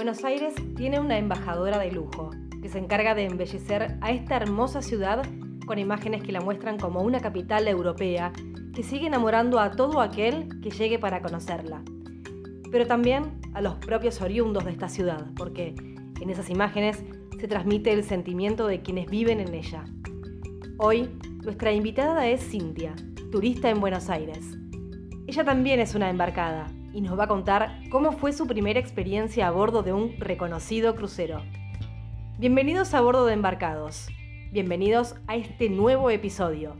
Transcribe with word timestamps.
Buenos 0.00 0.24
Aires 0.24 0.54
tiene 0.76 0.98
una 0.98 1.18
embajadora 1.18 1.78
de 1.78 1.92
lujo 1.92 2.30
que 2.62 2.70
se 2.70 2.78
encarga 2.78 3.14
de 3.14 3.26
embellecer 3.26 3.98
a 4.00 4.10
esta 4.10 4.34
hermosa 4.34 4.80
ciudad 4.80 5.26
con 5.66 5.78
imágenes 5.78 6.22
que 6.22 6.32
la 6.32 6.40
muestran 6.40 6.78
como 6.78 7.02
una 7.02 7.20
capital 7.20 7.68
europea 7.68 8.32
que 8.74 8.82
sigue 8.82 9.08
enamorando 9.08 9.60
a 9.60 9.72
todo 9.72 10.00
aquel 10.00 10.48
que 10.62 10.70
llegue 10.70 10.98
para 10.98 11.20
conocerla. 11.20 11.82
Pero 12.72 12.86
también 12.86 13.42
a 13.52 13.60
los 13.60 13.74
propios 13.74 14.22
oriundos 14.22 14.64
de 14.64 14.70
esta 14.70 14.88
ciudad, 14.88 15.26
porque 15.36 15.74
en 16.18 16.30
esas 16.30 16.48
imágenes 16.48 17.04
se 17.38 17.46
transmite 17.46 17.92
el 17.92 18.02
sentimiento 18.02 18.66
de 18.68 18.80
quienes 18.80 19.06
viven 19.06 19.38
en 19.38 19.52
ella. 19.52 19.84
Hoy, 20.78 21.10
nuestra 21.44 21.72
invitada 21.72 22.26
es 22.26 22.40
Cintia, 22.40 22.94
turista 23.30 23.68
en 23.68 23.80
Buenos 23.80 24.08
Aires. 24.08 24.46
Ella 25.26 25.44
también 25.44 25.78
es 25.78 25.94
una 25.94 26.08
embarcada 26.08 26.68
y 26.92 27.00
nos 27.00 27.18
va 27.18 27.24
a 27.24 27.28
contar 27.28 27.80
cómo 27.90 28.12
fue 28.12 28.32
su 28.32 28.46
primera 28.46 28.80
experiencia 28.80 29.46
a 29.46 29.50
bordo 29.50 29.82
de 29.82 29.92
un 29.92 30.18
reconocido 30.18 30.96
crucero. 30.96 31.42
Bienvenidos 32.38 32.94
a 32.94 33.00
bordo 33.00 33.26
de 33.26 33.34
Embarcados. 33.34 34.08
Bienvenidos 34.52 35.14
a 35.26 35.36
este 35.36 35.68
nuevo 35.68 36.10
episodio. 36.10 36.76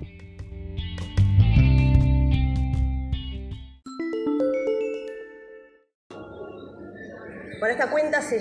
Por 7.60 7.70
esta 7.70 7.90
cuenta 7.90 8.22
se, 8.22 8.40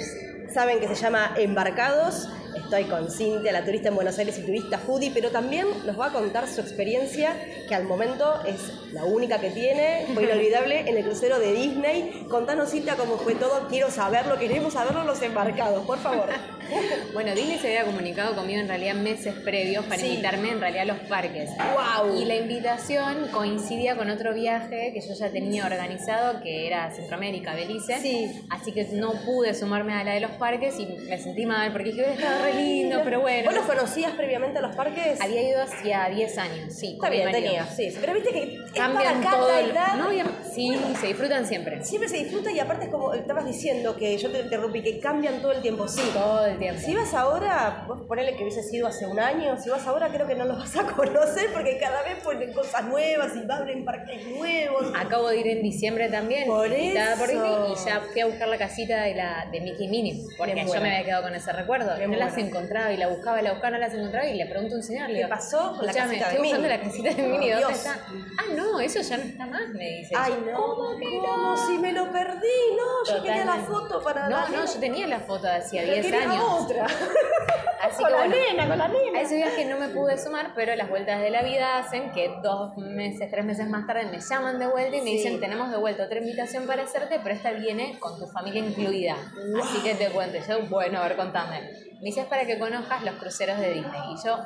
saben 0.49 0.79
que 0.79 0.87
se 0.87 0.95
llama 0.95 1.33
Embarcados 1.37 2.29
Estoy 2.69 2.83
con 2.83 3.09
Cintia, 3.09 3.51
la 3.51 3.65
turista 3.65 3.89
en 3.89 3.95
Buenos 3.95 4.19
Aires 4.19 4.37
y 4.37 4.43
turista 4.43 4.77
foodie, 4.77 5.09
pero 5.11 5.31
también 5.31 5.65
nos 5.87 5.99
va 5.99 6.05
a 6.05 6.13
contar 6.13 6.47
su 6.47 6.61
experiencia, 6.61 7.35
que 7.67 7.73
al 7.73 7.85
momento 7.85 8.43
es 8.45 8.71
la 8.93 9.05
única 9.05 9.39
que 9.39 9.49
tiene, 9.49 10.05
fue 10.13 10.25
inolvidable, 10.25 10.81
en 10.81 10.95
el 10.95 11.03
crucero 11.03 11.39
de 11.39 11.51
Disney. 11.51 12.27
Contanos, 12.29 12.69
Cintia, 12.69 12.95
cómo 12.95 13.17
fue 13.17 13.33
todo. 13.33 13.67
Quiero 13.69 13.89
saberlo, 13.89 14.37
queremos 14.37 14.73
saberlo 14.73 15.03
los 15.03 15.19
embarcados, 15.23 15.83
por 15.83 15.97
favor. 15.97 16.29
bueno, 17.13 17.33
Disney 17.33 17.57
se 17.57 17.69
había 17.69 17.85
comunicado 17.85 18.35
conmigo 18.35 18.59
en 18.59 18.67
realidad 18.67 18.93
meses 18.93 19.33
previos 19.33 19.85
para 19.85 20.05
invitarme 20.05 20.51
en 20.51 20.59
realidad 20.59 20.83
a 20.83 20.93
los 20.93 20.99
parques. 21.07 21.49
¡Wow! 21.57 22.21
Y 22.21 22.25
la 22.25 22.35
invitación 22.35 23.29
coincidía 23.31 23.95
con 23.95 24.11
otro 24.11 24.31
viaje 24.35 24.91
que 24.93 25.01
yo 25.01 25.15
ya 25.15 25.31
tenía 25.31 25.65
organizado, 25.65 26.41
que 26.43 26.67
era 26.67 26.91
Centroamérica, 26.91 27.55
Belice. 27.55 27.99
Sí. 27.99 28.45
Así 28.51 28.71
que 28.73 28.83
no 28.93 29.13
pude 29.25 29.55
sumarme 29.55 29.93
a 29.93 30.03
la 30.03 30.13
de 30.13 30.19
los 30.19 30.31
parques 30.31 30.79
y 30.79 30.85
me 30.85 31.17
sentí 31.17 31.47
mal 31.47 31.71
porque 31.71 31.89
dije, 31.89 32.13
estaba 32.13 32.43
re 32.43 32.58
lindo, 32.59 33.01
pero 33.03 33.21
bueno. 33.21 33.45
¿Vos 33.45 33.53
los 33.53 33.65
conocías 33.65 34.13
previamente 34.13 34.59
a 34.59 34.61
los 34.61 34.75
parques? 34.75 35.19
Había 35.21 35.41
ido 35.41 35.61
hacía 35.61 36.09
10 36.09 36.37
años, 36.37 36.73
sí. 36.73 36.93
Está 36.93 37.09
bien, 37.09 37.31
tenía, 37.31 37.65
sí. 37.65 37.93
Pero 37.99 38.13
viste 38.13 38.31
que 38.31 38.57
cambian 38.73 39.21
cada 39.21 39.37
todo. 39.37 39.59
edad. 39.59 39.95
No, 39.95 40.09
sí, 40.53 40.79
se 40.99 41.07
disfrutan 41.07 41.45
siempre. 41.45 41.83
Siempre 41.83 42.09
se 42.09 42.17
disfruta 42.17 42.51
y 42.51 42.59
aparte 42.59 42.85
es 42.85 42.91
como 42.91 43.13
estabas 43.13 43.45
diciendo 43.45 43.95
que 43.95 44.17
yo 44.17 44.31
te 44.31 44.41
interrumpí, 44.41 44.81
que 44.81 44.99
cambian 44.99 45.41
todo 45.41 45.51
el 45.51 45.61
tiempo. 45.61 45.87
Sí. 45.87 46.01
Todo 46.13 46.45
el 46.45 46.57
tiempo. 46.57 46.81
Si 46.81 46.95
vas 46.95 47.13
ahora, 47.13 47.85
vos 47.87 48.01
ponele 48.07 48.35
que 48.35 48.43
hubieses 48.43 48.71
ido 48.73 48.87
hace 48.87 49.05
un 49.05 49.19
año, 49.19 49.57
si 49.61 49.69
vas 49.69 49.85
ahora 49.87 50.09
creo 50.09 50.27
que 50.27 50.35
no 50.35 50.45
los 50.45 50.57
vas 50.57 50.75
a 50.75 50.83
conocer 50.95 51.51
porque 51.53 51.77
cada 51.77 52.03
vez 52.03 52.23
ponen 52.23 52.53
cosas 52.53 52.85
nuevas 52.85 53.33
y 53.35 53.51
abren 53.51 53.85
parques 53.85 54.25
nuevos. 54.27 54.91
Acabo 54.95 55.29
de 55.29 55.37
ir 55.37 55.47
en 55.47 55.61
diciembre 55.61 56.09
también. 56.09 56.47
Por 56.47 56.71
eso. 56.71 57.19
Por 57.19 57.29
y 57.29 57.75
ya 57.85 58.01
fui 58.11 58.21
a 58.21 58.25
buscar 58.25 58.47
la 58.47 58.57
casita 58.57 59.03
de, 59.03 59.15
la, 59.15 59.47
de 59.51 59.61
Mickey 59.61 59.87
Minnie 59.87 60.25
porque 60.37 60.55
yo 60.55 60.81
me 60.81 60.89
había 60.89 61.05
quedado 61.05 61.23
con 61.23 61.35
ese 61.35 61.51
recuerdo. 61.51 61.97
no 61.97 62.17
las 62.17 62.37
encontraba 62.49 62.91
y 62.91 62.97
la 62.97 63.07
buscaba 63.07 63.39
y 63.39 63.43
la 63.43 63.51
buscaba, 63.51 63.71
no 63.71 63.77
las 63.79 63.93
encontraba 63.93 64.27
y 64.27 64.35
le 64.37 64.45
pregunto 64.45 64.75
a 64.75 64.77
un 64.77 64.83
señor, 64.83 65.07
¿qué 65.07 65.25
pasó 65.27 65.75
con 65.75 65.85
la 65.85 65.93
casita 65.93 66.25
estoy 66.27 66.39
buscando 66.43 66.67
la 66.67 66.81
casita 66.81 67.09
de 67.13 67.23
Minnie, 67.23 67.53
¿dónde 67.53 67.73
está? 67.73 68.05
Ah, 68.37 68.43
no, 68.55 68.79
eso 68.79 69.01
ya 69.01 69.17
no 69.17 69.23
está 69.23 69.45
más, 69.45 69.69
me 69.69 69.89
dice. 69.89 70.13
Ay, 70.17 70.33
no. 70.45 70.57
¿Cómo 70.75 70.97
que 70.97 71.05
no? 71.05 71.57
Si 71.67 71.77
me 71.77 71.93
lo 71.93 72.11
perdí, 72.11 72.47
no, 72.77 73.15
yo 73.15 73.23
quería 73.23 73.45
la 73.45 73.57
foto 73.57 74.01
para 74.03 74.27
No, 74.29 74.49
no, 74.49 74.65
yo 74.65 74.79
tenía 74.79 75.07
la 75.07 75.19
foto 75.19 75.47
de 75.47 75.55
hacía 75.55 75.83
10 75.83 76.13
años. 76.13 76.43
otra. 76.43 76.87
Así 77.81 78.03
con 78.03 78.11
que, 78.11 78.17
la 78.17 78.27
nena, 78.27 78.67
con 78.67 78.77
la 78.77 78.87
nena. 78.87 79.19
A 79.19 79.21
ese 79.21 79.35
viaje 79.35 79.65
no 79.65 79.77
me 79.77 79.89
pude 79.89 80.17
sumar, 80.17 80.53
pero 80.55 80.75
las 80.75 80.89
vueltas 80.89 81.21
de 81.21 81.29
la 81.29 81.41
vida 81.43 81.77
hacen 81.77 82.11
que 82.11 82.29
dos 82.43 82.77
meses, 82.77 83.29
tres 83.31 83.45
meses 83.45 83.67
más 83.69 83.87
tarde 83.87 84.05
me 84.05 84.19
llaman 84.19 84.59
de 84.59 84.67
vuelta 84.67 84.97
y 84.97 85.01
me 85.01 85.11
dicen, 85.11 85.39
tenemos 85.39 85.71
de 85.71 85.77
vuelta 85.77 86.03
otra 86.03 86.19
invitación 86.19 86.67
para 86.67 86.83
hacerte, 86.83 87.19
pero 87.21 87.35
esta 87.35 87.51
viene 87.51 87.97
con 87.99 88.19
tu 88.19 88.27
familia 88.27 88.65
incluida. 88.65 89.15
Así 89.61 89.81
que 89.83 89.95
te 89.95 90.09
cuento. 90.09 90.37
Yo, 90.47 90.67
bueno, 90.67 90.99
a 90.99 91.07
ver, 91.07 91.15
contame. 91.15 91.89
Me 91.99 92.05
dices 92.05 92.25
para 92.27 92.45
que 92.45 92.57
conozcas 92.57 93.03
los 93.03 93.15
cruceros 93.15 93.59
de 93.59 93.73
Disney. 93.73 94.01
Y 94.13 94.25
yo 94.25 94.37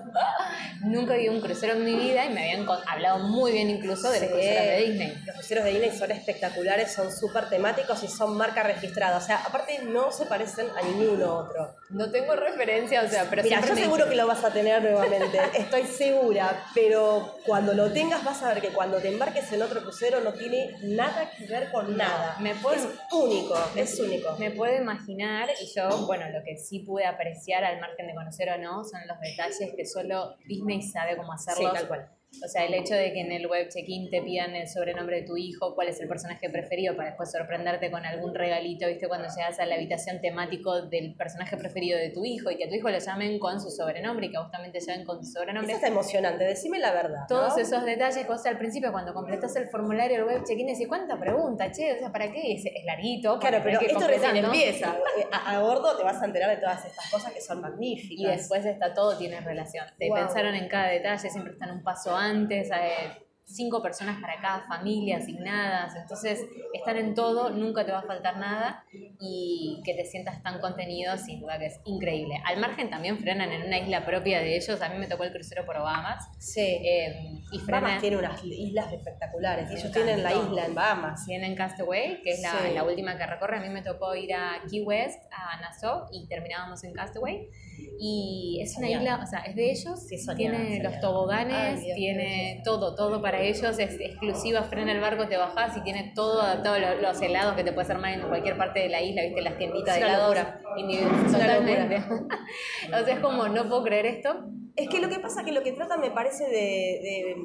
nunca 0.85 1.15
vi 1.15 1.29
un 1.29 1.39
crucero 1.39 1.73
en 1.73 1.85
mi 1.85 1.95
vida 1.95 2.25
y 2.25 2.29
me 2.29 2.51
habían 2.51 2.67
hablado 2.87 3.19
muy 3.19 3.51
bien 3.51 3.69
incluso 3.69 4.09
de 4.09 4.21
los 4.21 4.29
cruceros 4.29 4.65
de 4.65 4.77
Disney. 4.77 5.13
Los 5.23 5.35
cruceros 5.35 5.63
de 5.65 5.69
Disney 5.69 5.91
son 5.91 6.11
espectaculares, 6.11 6.91
son 6.91 7.11
súper 7.11 7.49
temáticos 7.49 8.01
y 8.01 8.07
son 8.07 8.35
marca 8.37 8.63
registrada. 8.63 9.17
O 9.17 9.21
sea, 9.21 9.43
aparte 9.45 9.83
no 9.83 10.11
se 10.11 10.25
parecen 10.25 10.67
a 10.75 10.81
ninguno 10.81 11.35
otro. 11.35 11.75
No 11.89 12.09
tengo 12.11 12.35
referencia, 12.35 13.03
o 13.03 13.07
sea, 13.07 13.27
pero 13.29 13.43
Mira, 13.43 13.61
yo 13.61 13.75
seguro 13.75 14.09
que 14.09 14.15
lo 14.15 14.25
vas 14.25 14.43
a 14.43 14.51
tener 14.51 14.81
nuevamente, 14.81 15.39
estoy 15.53 15.83
segura, 15.83 16.65
pero 16.73 17.37
cuando 17.45 17.73
lo 17.73 17.91
tengas 17.91 18.23
vas 18.23 18.41
a 18.41 18.53
ver 18.53 18.61
que 18.61 18.69
cuando 18.69 18.97
te 18.97 19.09
embarques 19.09 19.51
en 19.51 19.61
otro 19.61 19.81
crucero 19.81 20.21
no 20.21 20.33
tiene 20.33 20.75
nada 20.81 21.29
que 21.37 21.45
ver 21.45 21.71
con 21.71 21.95
nada. 21.95 22.37
Me 22.39 22.55
puedo, 22.55 22.75
es 22.75 22.87
único, 23.11 23.55
es 23.75 23.99
único. 23.99 24.35
Me 24.39 24.51
puedo 24.51 24.75
imaginar, 24.75 25.49
y 25.61 25.67
yo, 25.73 25.89
bueno, 26.07 26.29
lo 26.29 26.43
que 26.43 26.57
sí 26.57 26.79
pude 26.79 27.05
apreciar 27.05 27.63
al 27.63 27.79
margen 27.79 28.07
de 28.07 28.15
conocer 28.15 28.49
o 28.49 28.57
no, 28.57 28.83
son 28.83 29.01
los 29.07 29.19
detalles 29.19 29.73
que 29.75 29.85
solo 29.85 30.35
Disney 30.45 30.81
sabe 30.81 31.15
cómo 31.15 31.33
hacerlo. 31.33 31.69
Sí, 31.69 31.73
tal 31.73 31.87
cual. 31.87 32.09
O 32.43 32.47
sea, 32.47 32.65
el 32.65 32.73
hecho 32.73 32.95
de 32.95 33.13
que 33.13 33.21
en 33.21 33.31
el 33.31 33.47
web 33.47 33.69
check-in 33.69 34.09
te 34.09 34.21
pidan 34.21 34.55
el 34.55 34.67
sobrenombre 34.67 35.21
de 35.21 35.27
tu 35.27 35.37
hijo, 35.37 35.75
cuál 35.75 35.89
es 35.89 35.99
el 36.01 36.07
personaje 36.07 36.49
preferido, 36.49 36.95
para 36.95 37.09
después 37.09 37.31
sorprenderte 37.31 37.91
con 37.91 38.05
algún 38.05 38.33
regalito, 38.33 38.87
¿viste? 38.87 39.07
Cuando 39.07 39.27
llegas 39.27 39.59
a 39.59 39.65
la 39.65 39.75
habitación 39.75 40.19
temático 40.19 40.81
del 40.81 41.15
personaje 41.15 41.55
preferido 41.57 41.97
de 41.97 42.09
tu 42.09 42.25
hijo 42.25 42.51
y 42.51 42.57
que 42.57 42.65
a 42.65 42.69
tu 42.69 42.75
hijo 42.75 42.89
lo 42.89 42.97
llamen 42.97 43.39
con 43.39 43.61
su 43.61 43.69
sobrenombre 43.69 44.27
y 44.27 44.31
que 44.31 44.37
justamente 44.37 44.79
llamen 44.79 45.05
con 45.05 45.19
tu 45.19 45.25
sobrenombre. 45.25 45.71
Eso 45.71 45.77
está 45.77 45.87
emocionante, 45.87 46.43
decime 46.43 46.79
la 46.79 46.91
verdad. 46.91 47.25
Todos 47.27 47.57
esos 47.57 47.85
detalles, 47.85 48.25
cosas 48.25 48.47
al 48.47 48.57
principio 48.57 48.91
cuando 48.91 49.13
completas 49.13 49.55
el 49.55 49.67
formulario 49.67 50.17
del 50.17 50.25
web 50.25 50.43
check-in, 50.43 50.67
decís, 50.67 50.87
¿cuánta 50.87 51.19
pregunta? 51.19 51.71
Che, 51.71 51.93
o 51.93 51.99
sea, 51.99 52.11
¿para 52.11 52.31
qué? 52.31 52.53
Es, 52.53 52.65
es 52.65 52.85
larguito. 52.85 53.39
Claro, 53.39 53.59
pero 53.63 53.79
que 53.79 53.85
esto 53.85 54.07
recién 54.07 54.37
empieza. 54.37 54.97
A, 55.31 55.55
a, 55.55 55.61
bordo 55.61 55.95
te 55.97 56.03
vas 56.03 56.21
a 56.21 56.25
enterar 56.25 56.49
de 56.49 56.57
todas 56.57 56.83
estas 56.85 57.09
cosas 57.09 57.31
que 57.31 57.41
son 57.41 57.61
magníficas. 57.61 58.19
Y 58.19 58.25
después 58.25 58.65
está 58.65 58.93
todo 58.93 59.17
tiene 59.17 59.39
relación. 59.39 59.85
Te 59.97 60.09
pensaron 60.11 60.55
en 60.55 60.67
cada 60.67 60.87
detalle, 60.87 61.29
siempre 61.29 61.53
están 61.53 61.71
un 61.71 61.83
paso 61.83 62.15
antes. 62.15 62.22
Eh, 62.31 63.23
cinco 63.45 63.81
personas 63.81 64.19
para 64.21 64.39
cada 64.41 64.61
familia 64.61 65.17
asignadas, 65.17 65.95
entonces 65.95 66.39
estar 66.73 66.95
en 66.97 67.13
todo, 67.13 67.49
nunca 67.49 67.85
te 67.85 67.91
va 67.91 67.99
a 67.99 68.03
faltar 68.03 68.37
nada 68.37 68.85
y 69.19 69.81
que 69.85 69.93
te 69.93 70.05
sientas 70.05 70.41
tan 70.41 70.59
contenido, 70.59 71.17
sin 71.17 71.41
duda 71.41 71.59
que 71.59 71.67
es 71.67 71.79
increíble. 71.85 72.41
Al 72.45 72.59
margen 72.59 72.89
también 72.89 73.19
frenan 73.19 73.51
en 73.51 73.63
una 73.63 73.79
isla 73.79 74.05
propia 74.05 74.39
de 74.39 74.55
ellos, 74.55 74.81
a 74.81 74.89
mí 74.89 74.97
me 74.97 75.07
tocó 75.07 75.23
el 75.23 75.31
crucero 75.31 75.65
por 75.65 75.77
Bahamas. 75.77 76.29
Sí. 76.39 76.61
Eh, 76.61 77.41
y 77.51 77.59
frenan... 77.59 77.83
Bahamas 77.83 78.01
tiene 78.01 78.17
unas 78.17 78.43
islas 78.43 78.93
espectaculares, 78.93 79.69
ellos 79.69 79.91
tienen 79.91 80.23
la 80.23 80.33
isla 80.33 80.65
en 80.65 80.75
Bahamas. 80.75 81.25
Tienen 81.25 81.55
Castaway, 81.55 82.21
que 82.21 82.31
es 82.31 82.41
la, 82.41 82.51
sí. 82.51 82.73
la, 82.73 82.83
última 82.83 83.17
que 83.17 83.25
recorre, 83.25 83.57
a 83.57 83.61
mí 83.61 83.69
me 83.69 83.81
tocó 83.81 84.15
ir 84.15 84.33
a 84.33 84.61
Key 84.69 84.81
West, 84.81 85.21
a 85.31 85.59
Nassau 85.61 86.07
y 86.11 86.27
terminábamos 86.27 86.83
en 86.83 86.93
Castaway. 86.93 87.49
Y 87.99 88.59
es 88.61 88.77
una 88.77 88.89
isla, 88.89 89.19
o 89.23 89.25
sea, 89.25 89.39
es 89.39 89.55
de 89.55 89.71
ellos, 89.71 89.99
sí, 90.07 90.17
tiene 90.35 90.81
los 90.83 90.99
toboganes, 90.99 91.79
Ay, 91.79 91.85
Dios, 91.85 91.95
tiene 91.95 92.61
todo, 92.63 92.95
todo 92.95 93.21
para 93.21 93.41
ellos, 93.41 93.79
es 93.79 93.99
exclusiva, 93.99 94.63
frena 94.63 94.91
el 94.91 94.99
barco, 94.99 95.27
te 95.27 95.37
bajás 95.37 95.77
y 95.77 95.81
tiene 95.81 96.11
todo 96.13 96.41
adaptado, 96.41 96.79
los, 96.79 97.01
los 97.01 97.21
helados 97.21 97.55
que 97.55 97.63
te 97.63 97.71
puedes 97.71 97.89
armar 97.89 98.13
en 98.13 98.21
cualquier 98.21 98.57
parte 98.57 98.81
de 98.81 98.89
la 98.89 99.01
isla, 99.01 99.23
viste, 99.23 99.41
las 99.41 99.57
tienditas 99.57 99.95
Es 99.95 100.01
de 100.01 100.07
helados. 100.07 100.37
Es 100.37 101.31
Totalmente. 101.31 101.97
o 102.87 103.05
sea, 103.05 103.13
es 103.13 103.19
como, 103.19 103.47
no 103.47 103.67
puedo 103.69 103.83
creer 103.83 104.05
esto. 104.05 104.45
Es 104.75 104.89
que 104.89 104.99
lo 104.99 105.09
que 105.09 105.19
pasa 105.19 105.43
que 105.43 105.51
lo 105.51 105.61
que 105.61 105.71
trata 105.71 105.97
me 105.97 106.09
parece 106.09 106.45
de, 106.45 106.49
de, 106.49 107.35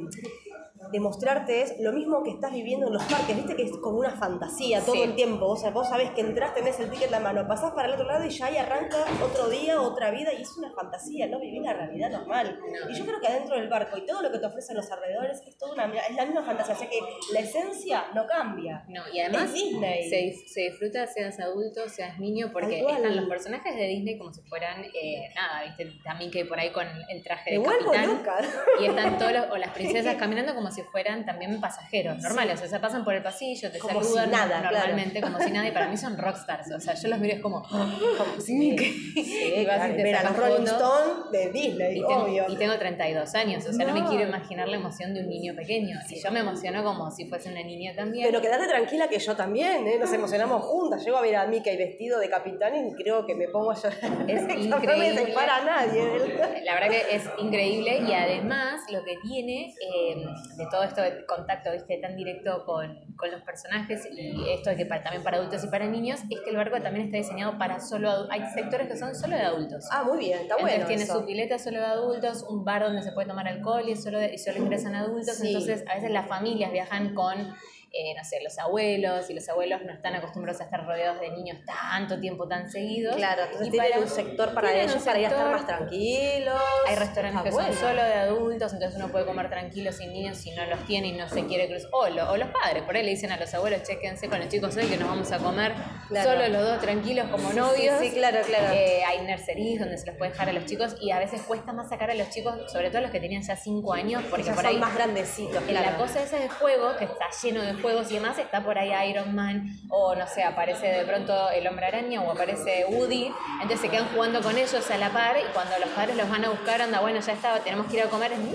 de 0.90 1.00
mostrarte 1.00 1.62
es 1.62 1.74
lo 1.80 1.92
mismo 1.92 2.22
que 2.22 2.30
estás 2.30 2.52
viviendo 2.52 2.86
en 2.88 2.92
los 2.94 3.02
parques, 3.04 3.36
viste 3.36 3.56
que 3.56 3.62
es 3.64 3.72
como 3.82 3.98
una 3.98 4.10
fantasía 4.12 4.80
todo 4.80 4.94
Sí. 4.94 5.02
el 5.02 5.14
tiempo, 5.14 5.46
o 5.46 5.56
sea, 5.56 5.70
vos 5.70 5.88
sabés 5.88 6.10
que 6.12 6.20
entras, 6.22 6.54
tenés 6.54 6.78
el 6.80 6.90
ticket 6.90 7.06
en 7.06 7.12
la 7.12 7.20
mano, 7.20 7.46
pasás 7.46 7.72
para 7.72 7.88
el 7.88 7.94
otro 7.94 8.06
lado 8.06 8.24
y 8.24 8.30
ya 8.30 8.46
ahí 8.46 8.56
arranca 8.56 8.96
otro 9.22 9.48
día, 9.48 9.80
otra 9.80 10.10
vida 10.10 10.32
y 10.32 10.42
es 10.42 10.56
una 10.56 10.70
fantasía, 10.72 11.26
no 11.26 11.38
vivir 11.40 11.62
la 11.62 11.72
realidad 11.74 12.10
normal. 12.10 12.58
No. 12.60 12.90
Y 12.90 12.94
yo 12.98 13.04
creo 13.04 13.20
que 13.20 13.26
adentro 13.28 13.56
del 13.56 13.68
barco 13.68 13.96
y 13.98 14.06
todo 14.06 14.22
lo 14.22 14.30
que 14.32 14.38
te 14.38 14.46
ofrecen 14.46 14.76
los 14.76 14.90
alrededores 14.90 15.40
es 15.46 15.56
toda 15.58 15.72
una 15.74 15.84
es 16.08 16.14
la 16.16 16.24
misma 16.24 16.42
fantasía, 16.42 16.74
o 16.74 16.78
sea 16.78 16.88
que 16.88 17.00
la 17.32 17.40
esencia 17.40 18.04
no 18.14 18.26
cambia. 18.26 18.84
No, 18.88 19.02
y 19.12 19.20
además 19.20 19.44
Es 19.44 19.52
Disney. 19.54 20.08
se, 20.08 20.34
se 20.48 20.60
disfruta 20.70 21.06
seas 21.06 21.38
adulto, 21.40 21.88
seas 21.88 22.18
niño, 22.18 22.50
porque 22.52 22.80
están 22.80 23.16
los 23.16 23.28
personajes 23.28 23.74
de 23.76 23.86
Disney 23.86 24.18
como 24.18 24.32
si 24.32 24.42
fueran, 24.42 24.84
eh, 24.84 25.28
nada, 25.34 25.64
viste, 25.64 25.98
también 26.04 26.30
que 26.30 26.44
por 26.44 26.58
ahí 26.58 26.70
con 26.72 26.86
el 27.08 27.22
traje 27.22 27.52
de 27.52 27.58
vuelvo 27.58 27.92
capitán. 27.92 28.16
loca. 28.18 28.38
Y 28.80 28.86
están 28.86 29.18
todos 29.18 29.32
los, 29.32 29.50
o 29.50 29.56
las 29.56 29.70
princesas 29.70 30.14
caminando 30.18 30.54
como 30.54 30.70
si 30.70 30.77
si 30.78 30.82
fueran 30.90 31.24
también 31.24 31.60
pasajeros 31.60 32.18
normales. 32.18 32.62
O 32.62 32.66
sea, 32.68 32.80
pasan 32.80 33.04
por 33.04 33.14
el 33.14 33.22
pasillo, 33.22 33.70
te 33.70 33.78
Como 33.78 34.02
saludan 34.02 34.24
si 34.26 34.30
nada, 34.30 34.60
normalmente, 34.60 35.20
como 35.20 35.38
si 35.40 35.50
nada. 35.50 35.66
Y 35.66 35.72
para 35.72 35.88
mí 35.88 35.96
son 35.96 36.16
rockstars. 36.16 36.70
O 36.72 36.80
sea, 36.80 36.94
yo 36.94 37.08
los 37.08 37.18
miro 37.18 37.34
es 37.34 37.40
como. 37.40 37.62
Como 37.62 38.40
si- 38.40 38.68
y 38.74 39.24
Sí, 39.24 39.64
claro, 39.64 39.94
y 39.98 40.12
a 40.12 40.22
los 40.22 40.36
Rolling. 40.36 40.64
Stones 40.64 41.30
de 41.32 41.50
Disney, 41.50 41.98
Y 41.98 42.00
tengo, 42.06 42.24
obvio. 42.24 42.44
y 42.48 42.56
tengo 42.56 42.78
32 42.78 43.34
años, 43.34 43.66
o 43.66 43.72
sea, 43.72 43.86
no. 43.86 43.94
me 43.94 44.04
quiero 44.08 44.24
imaginar 44.28 44.68
la 44.68 44.76
emoción 44.76 45.14
de 45.14 45.20
un 45.20 45.28
niño 45.28 45.54
pequeño. 45.54 45.98
Y 46.08 46.20
yo 46.20 46.30
me 46.30 46.40
emociono 46.40 46.84
como 46.84 47.10
si 47.10 47.26
fuese 47.26 47.50
una 47.50 47.62
niña 47.62 47.92
también. 47.94 48.26
Pero 48.28 48.40
quédate 48.40 48.66
tranquila 48.66 49.08
que 49.08 49.18
yo 49.18 49.34
también, 49.34 49.86
¿eh? 49.86 49.98
nos 49.98 50.12
emocionamos 50.12 50.62
juntas. 50.64 51.04
Llego 51.04 51.16
a 51.16 51.22
ver 51.22 51.36
a 51.36 51.46
Mickey 51.46 51.76
vestido 51.76 52.18
de 52.18 52.28
capitán 52.28 52.74
y 52.76 52.94
creo 52.94 53.26
que 53.26 53.34
me 53.34 53.48
pongo 53.48 53.72
a 53.72 53.74
llorar. 53.74 54.24
Es 54.28 54.42
No 54.68 54.78
me 54.78 54.86
nadie. 54.86 56.02
¿eh? 56.02 56.62
La 56.64 56.74
verdad 56.74 56.90
que 56.90 57.16
es 57.16 57.24
increíble 57.38 58.02
y 58.06 58.12
además 58.12 58.80
lo 58.90 59.04
que 59.04 59.16
tiene 59.22 59.74
eh, 59.80 60.24
de 60.56 60.67
todo 60.70 60.82
esto 60.84 61.02
de 61.02 61.24
contacto 61.26 61.72
¿viste? 61.72 61.98
tan 61.98 62.16
directo 62.16 62.64
con, 62.64 63.14
con 63.16 63.30
los 63.30 63.42
personajes 63.42 64.08
y 64.12 64.50
esto 64.50 64.70
de 64.70 64.76
que 64.76 64.86
para- 64.86 65.02
también 65.02 65.22
para 65.22 65.38
adultos 65.38 65.64
y 65.64 65.68
para 65.68 65.86
niños 65.86 66.20
es 66.30 66.40
que 66.40 66.50
el 66.50 66.56
barco 66.56 66.80
también 66.80 67.06
está 67.06 67.16
diseñado 67.18 67.58
para 67.58 67.80
solo 67.80 68.08
adu- 68.10 68.28
hay 68.30 68.42
sectores 68.54 68.88
que 68.88 68.96
son 68.96 69.14
solo 69.14 69.36
de 69.36 69.42
adultos. 69.42 69.84
Ah, 69.90 70.04
muy 70.04 70.18
bien, 70.18 70.40
está 70.40 70.54
Entonces 70.54 70.70
bueno. 70.76 70.86
tiene 70.86 71.02
eso. 71.02 71.20
su 71.20 71.26
pileta 71.26 71.58
solo 71.58 71.78
de 71.80 71.86
adultos, 71.86 72.44
un 72.48 72.64
bar 72.64 72.82
donde 72.82 73.02
se 73.02 73.12
puede 73.12 73.28
tomar 73.28 73.48
alcohol 73.48 73.88
y, 73.88 73.96
solo 73.96 74.18
de- 74.18 74.34
y 74.34 74.38
solo 74.38 74.58
ingresan 74.58 74.94
adultos. 74.94 75.36
Sí. 75.36 75.48
Entonces 75.48 75.84
a 75.88 75.94
veces 75.94 76.10
las 76.10 76.26
familias 76.28 76.72
viajan 76.72 77.14
con, 77.14 77.54
eh, 77.92 78.14
no 78.16 78.24
sé, 78.24 78.40
los 78.42 78.58
abuelos 78.58 79.30
y 79.30 79.34
los 79.34 79.48
abuelos 79.48 79.80
no 79.84 79.92
están 79.92 80.14
acostumbrados 80.14 80.60
a 80.60 80.64
estar 80.64 80.84
rodeados 80.86 81.20
de 81.20 81.30
niños 81.30 81.58
tanto 81.64 82.18
tiempo, 82.20 82.46
tan 82.46 82.70
seguidos. 82.70 83.16
Claro, 83.16 83.42
entonces 83.44 83.68
Y 83.68 83.70
tienen 83.70 83.90
para- 83.90 84.02
un 84.02 84.08
sector 84.08 84.54
para 84.54 84.72
ellos 84.74 84.96
un 84.96 85.04
para 85.04 85.18
ir 85.18 85.24
a 85.24 85.28
estar 85.28 85.44
sector- 85.46 85.52
más 85.58 85.66
tranquilos. 85.66 86.60
hay 86.86 86.96
restaurantes 86.96 87.42
que 87.44 87.52
son 87.52 87.72
solo 87.74 88.02
de 88.02 88.12
adultos, 88.14 88.72
entonces 88.72 88.96
uno 88.98 89.08
puede 89.10 89.24
comer 89.26 89.48
tranquilo 89.50 89.92
sin 89.92 90.12
niños 90.12 90.36
si 90.38 90.50
no 90.52 90.64
los 90.66 90.84
tiene 90.86 91.08
y 91.08 91.12
no 91.12 91.28
se 91.28 91.46
quiere 91.46 91.68
cruzar. 91.68 91.88
O, 91.92 92.08
lo- 92.08 92.30
o 92.32 92.36
los 92.36 92.48
padres, 92.50 92.82
por 92.82 92.96
ahí 92.96 93.02
le 93.04 93.10
dicen 93.10 93.32
a 93.32 93.36
los 93.38 93.52
abuelos, 93.54 93.82
chequense 93.84 94.28
con 94.28 94.38
los 94.38 94.48
chicos 94.48 94.76
hoy 94.76 94.86
que 94.86 94.96
nos 94.96 95.08
vamos 95.08 95.32
a 95.32 95.38
comer 95.38 95.72
Claro. 96.08 96.30
solo 96.30 96.48
los 96.48 96.62
dos 96.62 96.80
tranquilos 96.80 97.28
como 97.30 97.52
novios. 97.52 97.98
sí, 98.00 98.08
sí, 98.10 98.14
claro, 98.14 98.38
claro. 98.46 98.72
Eh, 98.74 99.02
hay 99.06 99.26
nurseries 99.26 99.80
donde 99.80 99.98
se 99.98 100.06
los 100.06 100.16
puede 100.16 100.30
dejar 100.32 100.48
a 100.48 100.52
los 100.52 100.64
chicos 100.66 100.96
y 101.00 101.10
a 101.10 101.18
veces 101.18 101.42
cuesta 101.42 101.72
más 101.72 101.88
sacar 101.88 102.10
a 102.10 102.14
los 102.14 102.30
chicos, 102.30 102.54
sobre 102.72 102.90
todo 102.90 103.00
los 103.02 103.10
que 103.10 103.20
tenían 103.20 103.42
ya 103.42 103.56
5 103.56 103.92
años, 103.92 104.22
porque 104.30 104.44
ya 104.44 104.54
por 104.54 104.64
son 104.64 104.72
ahí 104.74 104.78
más 104.78 104.94
grandecitos, 104.94 105.62
en 105.66 105.74
la 105.74 105.82
claro. 105.82 105.98
cosa 105.98 106.22
esa 106.22 106.38
de 106.38 106.48
juego, 106.48 106.96
que 106.96 107.04
está 107.04 107.26
lleno 107.42 107.62
de 107.62 107.74
juegos 107.80 108.10
y 108.10 108.14
demás, 108.14 108.38
está 108.38 108.62
por 108.62 108.78
ahí 108.78 108.92
Iron 109.10 109.34
Man, 109.34 109.66
o 109.90 110.14
no 110.14 110.26
sé, 110.26 110.42
aparece 110.42 110.86
de 110.88 111.04
pronto 111.04 111.50
el 111.50 111.66
hombre 111.66 111.86
araña 111.86 112.22
o 112.22 112.30
aparece 112.30 112.84
Woody, 112.88 113.32
entonces 113.54 113.80
se 113.80 113.88
quedan 113.88 114.08
jugando 114.14 114.40
con 114.42 114.56
ellos 114.56 114.90
a 114.90 114.98
la 114.98 115.10
par 115.10 115.36
y 115.38 115.44
cuando 115.52 115.78
los 115.78 115.88
padres 115.90 116.16
los 116.16 116.28
van 116.28 116.44
a 116.44 116.50
buscar, 116.50 116.80
anda, 116.82 117.00
bueno, 117.00 117.20
ya 117.20 117.32
estaba, 117.32 117.60
tenemos 117.60 117.86
que 117.86 117.96
ir 117.96 118.02
a 118.02 118.06
comer, 118.08 118.30
no, 118.32 118.38
no 118.38 118.48
me 118.50 118.52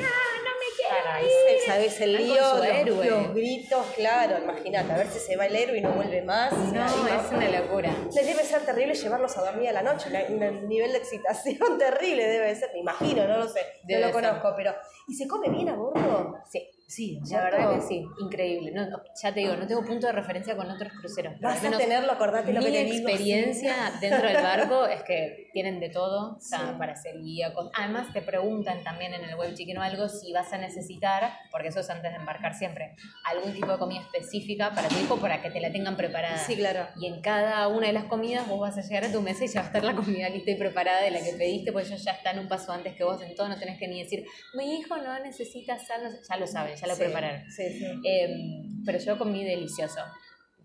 quiero 0.75 1.27
ir. 1.27 1.59
sabes 1.67 2.01
el 2.01 2.13
lío, 2.17 2.35
los, 2.35 2.65
héroe. 2.65 3.09
los 3.09 3.33
gritos, 3.33 3.85
claro, 3.95 4.37
imagínate, 4.43 4.91
a 4.91 4.97
ver 4.97 5.07
si 5.07 5.19
se 5.19 5.35
va 5.35 5.45
el 5.45 5.55
héroe 5.55 5.77
y 5.77 5.81
no 5.81 5.91
vuelve 5.91 6.21
más. 6.21 6.51
No, 6.53 6.85
es 6.85 7.31
una 7.31 7.49
locura. 7.59 7.91
Les 8.13 8.25
debe 8.25 8.43
ser 8.43 8.61
terrible 8.65 8.93
llevarlos 8.93 9.37
a 9.37 9.41
dormir 9.43 9.69
a 9.69 9.73
la 9.73 9.81
noche, 9.81 10.09
un 10.29 10.67
nivel 10.67 10.91
de 10.91 10.97
excitación 10.97 11.77
terrible 11.79 12.27
debe 12.27 12.55
ser, 12.55 12.69
me 12.73 12.79
imagino, 12.79 13.27
no 13.27 13.37
lo 13.39 13.47
sé, 13.47 13.61
Debe 13.83 14.01
no 14.01 14.07
lo 14.07 14.13
ser. 14.13 14.23
conozco, 14.23 14.53
pero 14.55 14.73
¿y 15.07 15.15
se 15.15 15.27
come 15.27 15.49
bien 15.49 15.69
a 15.69 15.75
bordo? 15.75 16.35
Sí. 16.49 16.69
Sí, 16.95 17.17
¿no 17.17 17.23
es 17.25 17.31
La 17.31 17.41
verdad 17.43 17.75
que 17.75 17.81
sí, 17.81 18.07
increíble. 18.19 18.71
No, 18.71 18.87
no, 18.87 19.01
ya 19.19 19.33
te 19.33 19.39
digo, 19.39 19.55
no 19.55 19.65
tengo 19.65 19.83
punto 19.83 20.05
de 20.05 20.13
referencia 20.13 20.55
con 20.55 20.69
otros 20.69 20.93
cruceros. 20.93 21.33
Vas 21.41 21.63
a 21.63 21.71
tenerlo, 21.75 22.11
acordate 22.11 22.53
lo 22.53 22.59
mi 22.59 22.65
que 22.67 22.71
te 22.71 22.83
digo. 22.85 23.09
experiencia 23.09 23.73
dentro 24.01 24.27
del 24.27 24.43
barco 24.43 24.85
es 24.85 25.01
que 25.01 25.49
tienen 25.53 25.79
de 25.79 25.89
todo, 25.89 26.37
sea, 26.39 26.77
para 26.77 26.93
hacer 26.93 27.15
guía. 27.19 27.51
con- 27.53 27.71
Además 27.73 28.13
te 28.13 28.21
preguntan 28.21 28.83
también 28.83 29.15
en 29.15 29.23
el 29.23 29.35
web 29.35 29.55
chicken 29.55 29.77
o 29.79 29.81
algo 29.81 30.07
si 30.07 30.31
vas 30.33 30.53
a 30.53 30.59
necesitar, 30.59 31.33
porque 31.51 31.69
eso 31.69 31.79
es 31.79 31.89
antes 31.89 32.11
de 32.11 32.17
embarcar 32.17 32.53
siempre, 32.53 32.95
algún 33.23 33.53
tipo 33.53 33.71
de 33.71 33.79
comida 33.79 34.01
específica 34.01 34.71
para 34.75 34.87
tu 34.87 34.97
hijo 34.99 35.17
para 35.17 35.41
que 35.41 35.49
te 35.49 35.59
la 35.61 35.71
tengan 35.71 35.97
preparada. 35.97 36.37
Sí, 36.37 36.55
claro. 36.55 36.87
Y 36.95 37.07
en 37.07 37.21
cada 37.21 37.67
una 37.69 37.87
de 37.87 37.93
las 37.93 38.05
comidas 38.05 38.47
vos 38.47 38.59
vas 38.59 38.77
a 38.77 38.81
llegar 38.81 39.05
a 39.05 39.11
tu 39.11 39.21
mesa 39.21 39.45
y 39.45 39.47
ya 39.47 39.61
va 39.61 39.65
a 39.65 39.67
estar 39.69 39.83
la 39.83 39.95
comida 39.95 40.29
lista 40.29 40.51
y 40.51 40.55
preparada 40.57 41.01
de 41.01 41.09
la 41.09 41.23
que 41.23 41.33
pediste, 41.33 41.71
pues 41.71 41.87
ellos 41.87 42.03
ya 42.03 42.11
están 42.11 42.37
un 42.37 42.47
paso 42.47 42.71
antes 42.71 42.93
que 42.95 43.03
vos, 43.03 43.19
en 43.21 43.33
todo 43.35 43.47
no 43.49 43.57
tenés 43.57 43.79
que 43.79 43.87
ni 43.87 44.03
decir, 44.03 44.23
mi 44.53 44.77
hijo 44.77 44.95
no 44.97 45.17
necesita 45.19 45.79
sal, 45.79 46.03
no 46.03 46.11
sé", 46.11 46.17
ya 46.29 46.37
lo 46.37 46.45
saben, 46.45 46.75
ya 46.83 46.87
lo 46.89 46.95
Sí, 46.95 47.03
prepararon. 47.03 47.49
Sí, 47.51 47.63
sí. 47.79 47.85
Em, 48.05 48.83
pero 48.85 48.99
yo 48.99 49.17
comí 49.17 49.43
delicioso. 49.43 49.99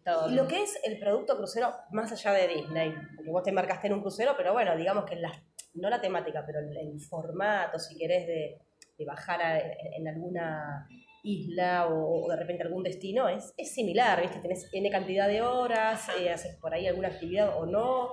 Todo. 0.05 0.31
Y 0.31 0.35
lo 0.35 0.47
que 0.49 0.63
es 0.63 0.79
el 0.85 0.99
producto 0.99 1.37
crucero 1.37 1.75
más 1.93 2.11
allá 2.13 2.33
de 2.33 2.49
Disney, 2.49 2.95
porque 3.17 3.31
vos 3.31 3.43
te 3.43 3.51
embarcaste 3.51 3.89
en 3.89 3.95
un 3.95 4.01
crucero, 4.01 4.35
pero 4.37 4.53
bueno, 4.53 4.75
digamos 4.77 5.05
que 5.05 5.17
la, 5.17 5.31
no 5.75 5.91
la 5.91 6.01
temática, 6.01 6.45
pero 6.47 6.61
el, 6.61 6.77
el 6.77 7.01
formato, 7.01 7.79
si 7.79 7.97
querés, 7.99 8.27
de, 8.27 8.59
de 8.97 9.05
bajar 9.05 9.43
a- 9.43 9.59
en, 9.61 9.71
en 9.99 10.09
alguna 10.09 10.89
isla 11.25 11.89
o, 11.89 12.25
o 12.25 12.29
de 12.31 12.37
repente 12.37 12.63
algún 12.63 12.83
destino, 12.85 13.29
es, 13.29 13.53
es 13.59 13.75
similar, 13.75 14.23
¿viste? 14.23 14.39
Tenés 14.39 14.71
N 14.73 14.89
cantidad 14.91 15.29
de 15.29 15.43
horas, 15.43 16.09
eh, 16.19 16.31
haces 16.31 16.57
por 16.57 16.73
ahí 16.73 16.87
alguna 16.87 17.09
actividad 17.09 17.59
o 17.61 17.67
no. 17.67 18.13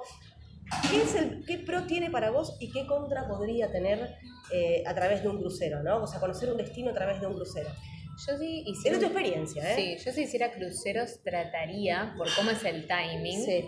¿Qué, 0.90 0.98
es 1.02 1.16
el, 1.16 1.46
¿Qué 1.46 1.60
pro 1.60 1.86
tiene 1.86 2.10
para 2.10 2.32
vos 2.32 2.58
y 2.60 2.72
qué 2.72 2.86
contra 2.88 3.28
podría 3.28 3.72
tener 3.72 4.16
eh, 4.52 4.84
a 4.86 4.94
través 4.96 5.22
de 5.22 5.30
un 5.30 5.38
crucero, 5.40 5.82
¿no? 5.84 6.04
O 6.04 6.08
sea, 6.08 6.20
conocer 6.20 6.52
un 6.52 6.58
destino 6.58 6.90
a 6.92 6.94
través 6.94 7.22
de 7.22 7.28
un 7.28 7.36
crucero. 7.36 7.70
Yo 8.18 8.38
sí 8.38 8.64
Es 8.66 8.70
hiciera. 8.78 9.00
tu 9.00 9.06
experiencia, 9.06 9.74
¿eh? 9.74 9.98
Sí, 9.98 10.06
yo 10.06 10.12
si 10.12 10.22
hiciera 10.24 10.52
cruceros 10.52 11.22
trataría, 11.24 12.14
por 12.18 12.28
cómo 12.36 12.52
es 12.52 12.64
el 12.64 12.88
timing, 12.88 13.44
Sí. 13.44 13.66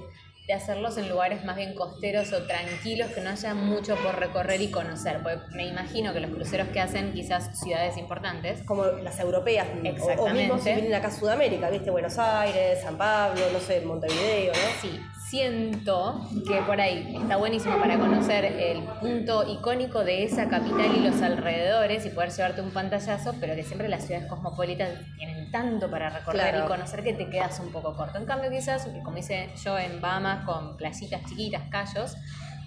De 0.48 0.54
hacerlos 0.54 0.98
en 0.98 1.10
lugares 1.10 1.44
más 1.44 1.58
bien 1.58 1.76
costeros 1.76 2.32
o 2.32 2.44
tranquilos, 2.44 3.12
que 3.12 3.20
no 3.20 3.30
haya 3.32 3.54
mucho 3.54 3.96
por 3.98 4.18
recorrer 4.18 4.62
y 4.62 4.72
conocer. 4.72 5.20
Porque 5.22 5.40
me 5.54 5.68
imagino 5.68 6.14
que 6.14 6.22
los 6.22 6.32
cruceros 6.32 6.70
que 6.70 6.80
hacen 6.80 7.12
quizás 7.14 7.60
ciudades 7.60 7.98
importantes, 7.98 8.64
como 8.64 8.86
las 8.86 9.20
europeas, 9.20 9.68
o- 9.68 9.72
o, 9.74 9.82
mismo 9.82 9.98
Exactamente. 9.98 10.60
si 10.64 10.72
vienen 10.74 10.94
acá 10.94 11.10
a 11.10 11.12
Sudamérica, 11.12 11.70
¿viste? 11.70 11.92
Buenos 11.92 12.18
Aires, 12.18 12.80
San 12.82 12.98
Pablo, 12.98 13.42
no 13.52 13.60
sé, 13.60 13.82
Montevideo, 13.82 14.54
¿no? 14.54 14.82
Sí, 14.82 14.98
siento 15.30 16.22
que 16.48 16.62
por 16.62 16.80
ahí 16.80 17.18
está 17.22 17.36
buenísimo 17.36 17.78
para 17.80 18.00
conocer 18.00 18.46
el 18.46 18.84
punto 19.02 19.46
icónico 19.52 20.06
de 20.06 20.24
esa 20.24 20.48
capital 20.48 20.96
y 20.96 21.02
los 21.02 21.22
alrededores 21.22 22.06
y 22.06 22.10
poder 22.10 22.32
llevarte 22.32 22.62
un 22.62 22.72
pantallazo, 22.72 23.36
pero 23.42 23.54
que 23.54 23.64
siempre 23.64 23.90
las 23.90 24.06
ciudades 24.06 24.28
cosmopolitas 24.30 24.90
tienen 25.18 25.37
tanto 25.52 25.90
para 25.90 26.10
recorrer 26.10 26.52
Claro. 26.52 26.66
y 26.66 26.68
conocer 26.68 27.04
que 27.04 27.14
te 27.14 27.30
quedas 27.30 27.60
un 27.60 27.72
poco 27.72 27.96
corto. 27.96 28.18
En 28.18 28.26
cambio, 28.26 28.50
quizás, 28.50 28.88
como 29.04 29.18
hice 29.18 29.50
yo 29.64 29.78
en 29.78 30.00
Bahamas 30.02 30.46
con 30.46 30.78
playitas 30.78 31.22
chiquitas, 31.26 31.64
callos, 31.70 32.16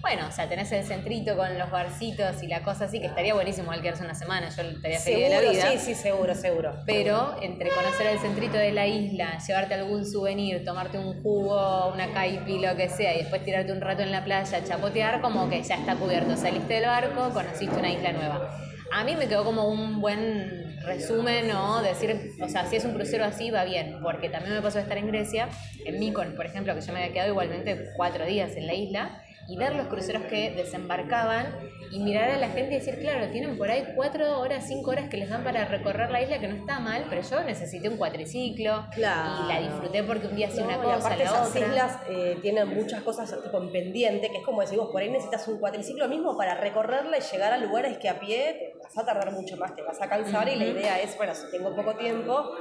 bueno, 0.01 0.25
o 0.27 0.31
sea, 0.31 0.49
tenés 0.49 0.71
el 0.71 0.83
centrito 0.83 1.37
con 1.37 1.59
los 1.59 1.69
barcitos 1.69 2.41
y 2.41 2.47
la 2.47 2.63
cosa 2.63 2.85
así, 2.85 2.99
que 2.99 3.05
estaría 3.05 3.35
buenísimo 3.35 3.71
al 3.71 3.83
quedarse 3.83 4.03
una 4.03 4.15
semana, 4.15 4.49
yo 4.49 4.63
estaría 4.63 4.99
feliz 4.99 5.29
de 5.29 5.29
la 5.29 5.51
vida. 5.51 5.71
sí, 5.73 5.77
sí, 5.77 5.93
seguro, 5.93 6.33
seguro. 6.33 6.73
Pero 6.87 7.35
entre 7.39 7.69
conocer 7.69 8.07
el 8.07 8.17
centrito 8.17 8.57
de 8.57 8.71
la 8.71 8.87
isla, 8.87 9.37
llevarte 9.37 9.75
algún 9.75 10.03
souvenir, 10.03 10.65
tomarte 10.65 10.97
un 10.97 11.21
jugo, 11.21 11.89
una 11.93 12.11
caipi, 12.13 12.57
lo 12.57 12.75
que 12.75 12.89
sea, 12.89 13.13
y 13.13 13.19
después 13.19 13.43
tirarte 13.43 13.71
un 13.71 13.79
rato 13.79 14.01
en 14.01 14.11
la 14.11 14.23
playa, 14.25 14.63
chapotear, 14.63 15.21
como 15.21 15.47
que 15.47 15.61
ya 15.61 15.75
está 15.75 15.95
cubierto. 15.95 16.35
Saliste 16.35 16.73
del 16.73 16.85
barco, 16.87 17.29
conociste 17.31 17.75
una 17.77 17.91
isla 17.91 18.11
nueva. 18.11 18.57
A 18.91 19.03
mí 19.03 19.15
me 19.15 19.27
quedó 19.27 19.43
como 19.45 19.67
un 19.67 20.01
buen 20.01 20.70
resumen, 20.83 21.47
¿no? 21.47 21.81
Decir, 21.81 22.33
o 22.41 22.47
sea, 22.49 22.65
si 22.65 22.75
es 22.75 22.85
un 22.85 22.93
crucero 22.93 23.25
así, 23.25 23.51
va 23.51 23.63
bien, 23.63 23.99
porque 24.01 24.29
también 24.29 24.55
me 24.55 24.61
pasó 24.61 24.77
de 24.77 24.83
estar 24.83 24.97
en 24.97 25.07
Grecia, 25.07 25.49
en 25.85 25.99
Mykonos, 25.99 26.33
por 26.35 26.45
ejemplo, 26.45 26.73
que 26.75 26.81
yo 26.81 26.93
me 26.93 26.99
había 27.01 27.13
quedado 27.13 27.29
igualmente 27.31 27.89
cuatro 27.95 28.25
días 28.25 28.55
en 28.55 28.67
la 28.67 28.73
isla, 28.73 29.21
y 29.47 29.57
ver 29.57 29.75
los 29.75 29.87
cruceros 29.87 30.21
que 30.29 30.51
desembarcaban 30.51 31.47
y 31.91 31.99
mirar 31.99 32.29
a 32.29 32.37
la 32.37 32.47
gente 32.49 32.75
y 32.75 32.77
decir, 32.79 32.99
claro, 32.99 33.27
tienen 33.31 33.57
por 33.57 33.69
ahí 33.69 33.83
cuatro 33.95 34.39
horas, 34.39 34.65
cinco 34.67 34.91
horas 34.91 35.09
que 35.09 35.17
les 35.17 35.29
dan 35.29 35.43
para 35.43 35.65
recorrer 35.65 36.09
la 36.09 36.21
isla, 36.21 36.39
que 36.39 36.47
no 36.47 36.55
está 36.55 36.79
mal, 36.79 37.05
pero 37.09 37.21
yo 37.21 37.43
necesité 37.43 37.89
un 37.89 37.97
cuatriciclo 37.97 38.85
Claro. 38.93 39.43
y 39.43 39.47
la 39.51 39.59
disfruté 39.59 40.03
porque 40.03 40.27
un 40.27 40.35
día 40.35 40.47
hacía 40.47 40.61
No, 40.61 40.67
una 40.69 40.77
cosa, 40.83 40.95
aparte 40.97 41.23
la 41.23 41.29
esas 41.29 41.49
otra. 41.49 41.67
islas 41.67 41.99
eh, 42.07 42.37
tienen 42.41 42.67
muchas 42.69 43.01
cosas 43.01 43.29
tipo 43.43 43.57
en 43.61 43.71
pendiente, 43.73 44.29
que 44.29 44.37
es 44.37 44.45
como 44.45 44.61
decir, 44.61 44.77
vos 44.77 44.89
por 44.91 45.01
ahí 45.01 45.09
necesitas 45.09 45.45
un 45.49 45.59
cuatriciclo 45.59 46.07
mismo 46.07 46.37
para 46.37 46.55
recorrerla 46.55 47.17
y 47.17 47.21
llegar 47.21 47.51
a 47.51 47.57
lugares 47.57 47.97
que 47.97 48.07
a 48.07 48.19
pie 48.19 48.70
vas 48.93 49.03
a 49.03 49.05
tardar 49.05 49.31
mucho 49.31 49.55
más, 49.57 49.73
te 49.75 49.81
vas 49.81 50.01
a 50.01 50.09
cansar 50.09 50.49
y 50.49 50.55
la 50.55 50.65
idea 50.65 51.01
es, 51.01 51.15
bueno, 51.15 51.33
si 51.33 51.49
tengo 51.49 51.73
poco 51.75 51.95
tiempo, 51.95 52.55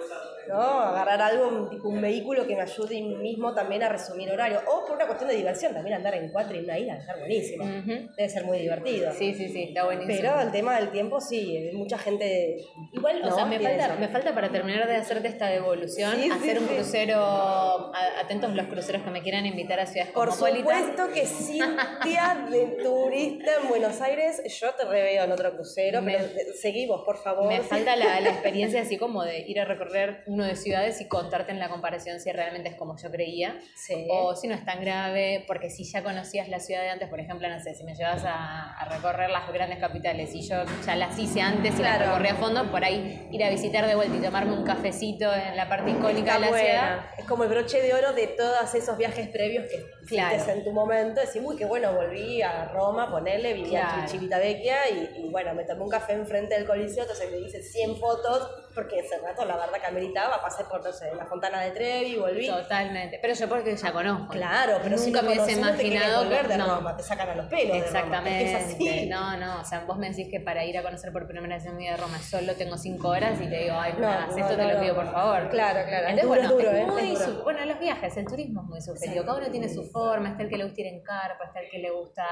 ¿no? 0.50 0.61
Agarrar 0.61 1.23
algo, 1.23 1.49
un, 1.49 1.71
tipo 1.71 1.88
un 1.88 2.00
vehículo 2.00 2.47
que 2.47 2.54
me 2.57 2.62
ayude 2.62 3.00
mismo 3.02 3.54
también 3.54 3.83
a 3.83 3.88
resumir 3.88 4.30
horario. 4.30 4.61
O 4.66 4.85
por 4.85 4.97
una 4.97 5.07
cuestión 5.07 5.30
de 5.30 5.37
diversión, 5.37 5.73
también 5.73 5.97
andar 5.97 6.14
en 6.14 6.30
cuatro 6.30 6.57
en 6.57 6.64
una 6.64 6.78
isla, 6.78 6.97
estar 6.97 7.19
buenísimo. 7.19 7.64
Debe 7.64 8.28
ser 8.28 8.45
muy 8.45 8.59
divertido. 8.59 9.12
Sí, 9.12 9.33
sí, 9.35 9.49
sí, 9.49 9.62
está 9.69 9.85
buenísimo. 9.85 10.16
Pero 10.21 10.40
el 10.40 10.50
tema 10.50 10.76
del 10.78 10.90
tiempo, 10.90 11.21
sí, 11.21 11.71
mucha 11.75 11.99
gente. 11.99 12.57
Igual, 12.92 13.23
o 13.23 13.26
¿no? 13.28 13.35
sea, 13.35 13.45
me 13.47 13.59
falta, 13.61 13.87
eso. 13.87 13.95
me 14.00 14.09
falta 14.09 14.35
para 14.35 14.49
terminar 14.50 14.87
de 14.88 14.97
hacerte 14.97 15.28
esta 15.28 15.47
devolución, 15.47 16.14
Sí, 16.16 16.23
sí, 16.25 16.30
hacer 16.30 16.59
un 16.59 16.69
sí. 16.69 16.75
crucero, 16.75 17.16
a- 17.23 18.21
atentos 18.21 18.54
los 18.54 18.66
cruceros 18.66 19.02
que 19.02 19.11
me 19.11 19.23
quieran 19.23 19.47
invitar 19.47 19.80
a 19.80 19.87
ciudades 19.87 20.12
Por 20.12 20.33
supuesto 20.33 21.09
que 21.14 21.26
Cintia, 21.26 22.47
de 22.50 22.76
turista 22.83 23.50
en 23.62 23.69
Buenos 23.69 24.00
Aires, 24.00 24.42
yo 24.61 24.73
te 24.75 24.85
reveo 24.85 25.25
en 25.25 25.33
otro 25.33 25.52
crucero, 25.54 26.02
Me 26.02 26.14
pero 26.19 26.52
seguimos, 26.54 27.02
por 27.04 27.16
favor. 27.16 27.49
Me 27.49 27.61
falta 27.61 27.97
la, 27.97 28.19
experiencia 28.30 28.83
así 28.83 28.97
como 28.97 29.23
de 29.25 29.40
ir 29.40 29.61
a 29.61 29.64
recorrer 29.64 30.23
uno 30.40 30.49
de 30.49 30.56
ciudades 30.56 31.00
y 31.02 31.06
contarte 31.06 31.52
en 31.52 31.59
la 31.59 31.68
comparación 31.68 32.18
si 32.18 32.32
realmente 32.32 32.70
es 32.70 32.75
como 32.76 32.97
yo 32.97 33.11
creía. 33.11 33.59
O 34.11 34.35
si 34.35 34.49
no 34.49 34.54
es 34.54 34.64
tan 34.64 34.80
grave, 34.80 35.44
porque 35.47 35.68
si 35.68 35.85
ya 35.85 36.02
conocías 36.02 36.49
la 36.49 36.61
ciudad 36.61 36.80
de 36.80 36.90
antes, 36.90 37.09
por 37.09 37.20
ejemplo, 37.20 37.49
no 37.49 37.61
sé, 37.61 37.75
si 37.75 37.85
me 37.85 37.94
llevas 37.94 38.23
a, 38.25 38.76
recorrer 38.90 39.30
las 39.30 39.52
grandes 39.52 39.78
capitales 39.78 40.35
y 40.35 40.42
yo 40.49 40.56
ya 40.85 40.97
las 40.97 41.16
hice 41.18 41.40
antes 41.40 41.78
y 41.78 41.82
las 41.82 41.99
recorrí 41.99 42.28
a 42.28 42.35
fondo, 42.35 42.70
por 42.70 42.82
ahí 42.82 43.28
ir 43.30 43.44
a 43.44 43.50
visitar 43.50 43.87
de 43.87 43.94
vuelta 43.94 44.16
y 44.16 44.20
tomarme 44.20 44.52
un 44.52 44.64
cafecito 44.64 45.32
en 45.32 45.56
la 45.56 45.68
parte 45.68 45.90
icónica 45.90 46.35
de 46.35 46.40
la 46.40 46.47
ciudad. 46.47 47.00
Es 47.18 47.26
como 47.26 47.44
el 47.44 47.50
broche 47.50 47.82
de 47.82 47.92
oro 47.94 48.12
de 48.12 48.26
todos 48.28 48.75
esos 48.75 48.97
viajes 48.97 49.28
previos 49.28 49.66
que 49.70 49.85
hiciste 50.02 50.52
en 50.52 50.64
tu 50.64 50.73
momento, 50.73 51.20
decir, 51.20 51.42
uy, 51.44 51.56
qué 51.56 51.66
bueno, 51.66 51.92
volví 51.92 52.42
a 52.42 52.64
Roma, 52.66 53.11
ponerle, 53.11 53.52
vivía 53.52 54.00
en 54.00 54.06
Chivitavecchia 54.06 54.88
y, 54.90 55.25
y 55.25 55.30
bueno, 55.30 55.54
me 55.54 55.64
tomé 55.64 55.82
un 55.82 55.90
café 55.90 56.14
enfrente 56.14 56.54
del 56.54 56.66
Coliseo, 56.66 57.02
entonces 57.02 57.30
me 57.30 57.38
hice 57.38 57.62
100 57.62 57.97
fotos 57.97 58.70
porque 58.75 59.00
ese 59.00 59.18
rato 59.18 59.44
la 59.44 59.56
verdad 59.56 59.80
que 59.80 59.87
pasé 60.42 60.64
por, 60.64 60.84
no 60.84 60.92
sé, 60.92 61.14
la 61.14 61.26
Fontana 61.26 61.60
de 61.60 61.70
Trevi, 61.70 62.16
volví. 62.16 62.46
Totalmente, 62.46 63.18
pero 63.20 63.34
yo 63.34 63.48
porque 63.48 63.76
ya 63.76 63.92
conozco. 63.92 64.32
Claro, 64.32 64.78
pero 64.82 64.96
nunca 64.96 65.20
si 65.20 65.26
me 65.26 65.32
hubiese 65.32 65.52
imaginado 65.52 66.24
no 66.24 66.30
de 66.30 66.58
Roma, 66.58 66.96
te 66.96 67.02
sacan 67.02 67.30
a 67.30 67.34
los 67.34 67.46
pelos 67.46 67.76
Exactamente. 67.76 68.44
De 68.44 68.52
Roma, 68.52 68.58
es 68.58 68.74
así. 68.74 69.06
No, 69.08 69.36
no, 69.36 69.60
o 69.60 69.64
sea, 69.64 69.80
vos 69.80 69.98
me 69.98 70.10
decís 70.10 70.28
que 70.30 70.40
para 70.40 70.64
ir 70.64 70.76
a 70.78 70.82
conocer 70.82 71.12
por 71.12 71.26
primera 71.26 71.56
vez 71.56 71.64
en 71.66 71.76
mi 71.76 71.84
vida 71.84 71.92
de 71.92 72.02
Roma 72.02 72.18
solo 72.18 72.54
tengo 72.54 72.76
5 72.76 73.08
horas 73.08 73.40
y 73.40 73.48
te 73.48 73.56
digo, 73.56 73.76
ay, 73.78 73.94
no, 73.98 74.36
esto 74.36 74.56
te 74.56 74.74
lo 74.74 74.80
pido 74.80 74.94
por 74.94 75.10
favor. 75.10 75.48
Claro, 75.50 75.80
claro. 75.86 76.08
Entonces, 76.08 76.26
bueno, 76.26 76.48
duro, 76.50 76.70
¿eh? 76.70 76.86
Muy 76.86 77.16
bueno, 77.42 77.64
los 77.64 77.78
viajes, 77.78 78.16
el 78.16 78.26
turismo 78.26 78.62
es 78.62 78.66
muy 78.68 78.80
subjetivo, 78.80 79.24
cada 79.24 79.38
uno 79.38 79.50
tiene 79.50 79.68
su 79.68 79.84
forma, 79.84 80.30
está 80.30 80.42
el 80.42 80.48
que 80.48 80.56
le 80.56 80.64
gusta 80.64 80.80
ir 80.80 80.86
en 80.88 81.02
carpa, 81.02 81.44
está 81.46 81.60
el 81.60 81.70
que 81.70 81.78
le 81.78 81.90
gusta 81.90 82.26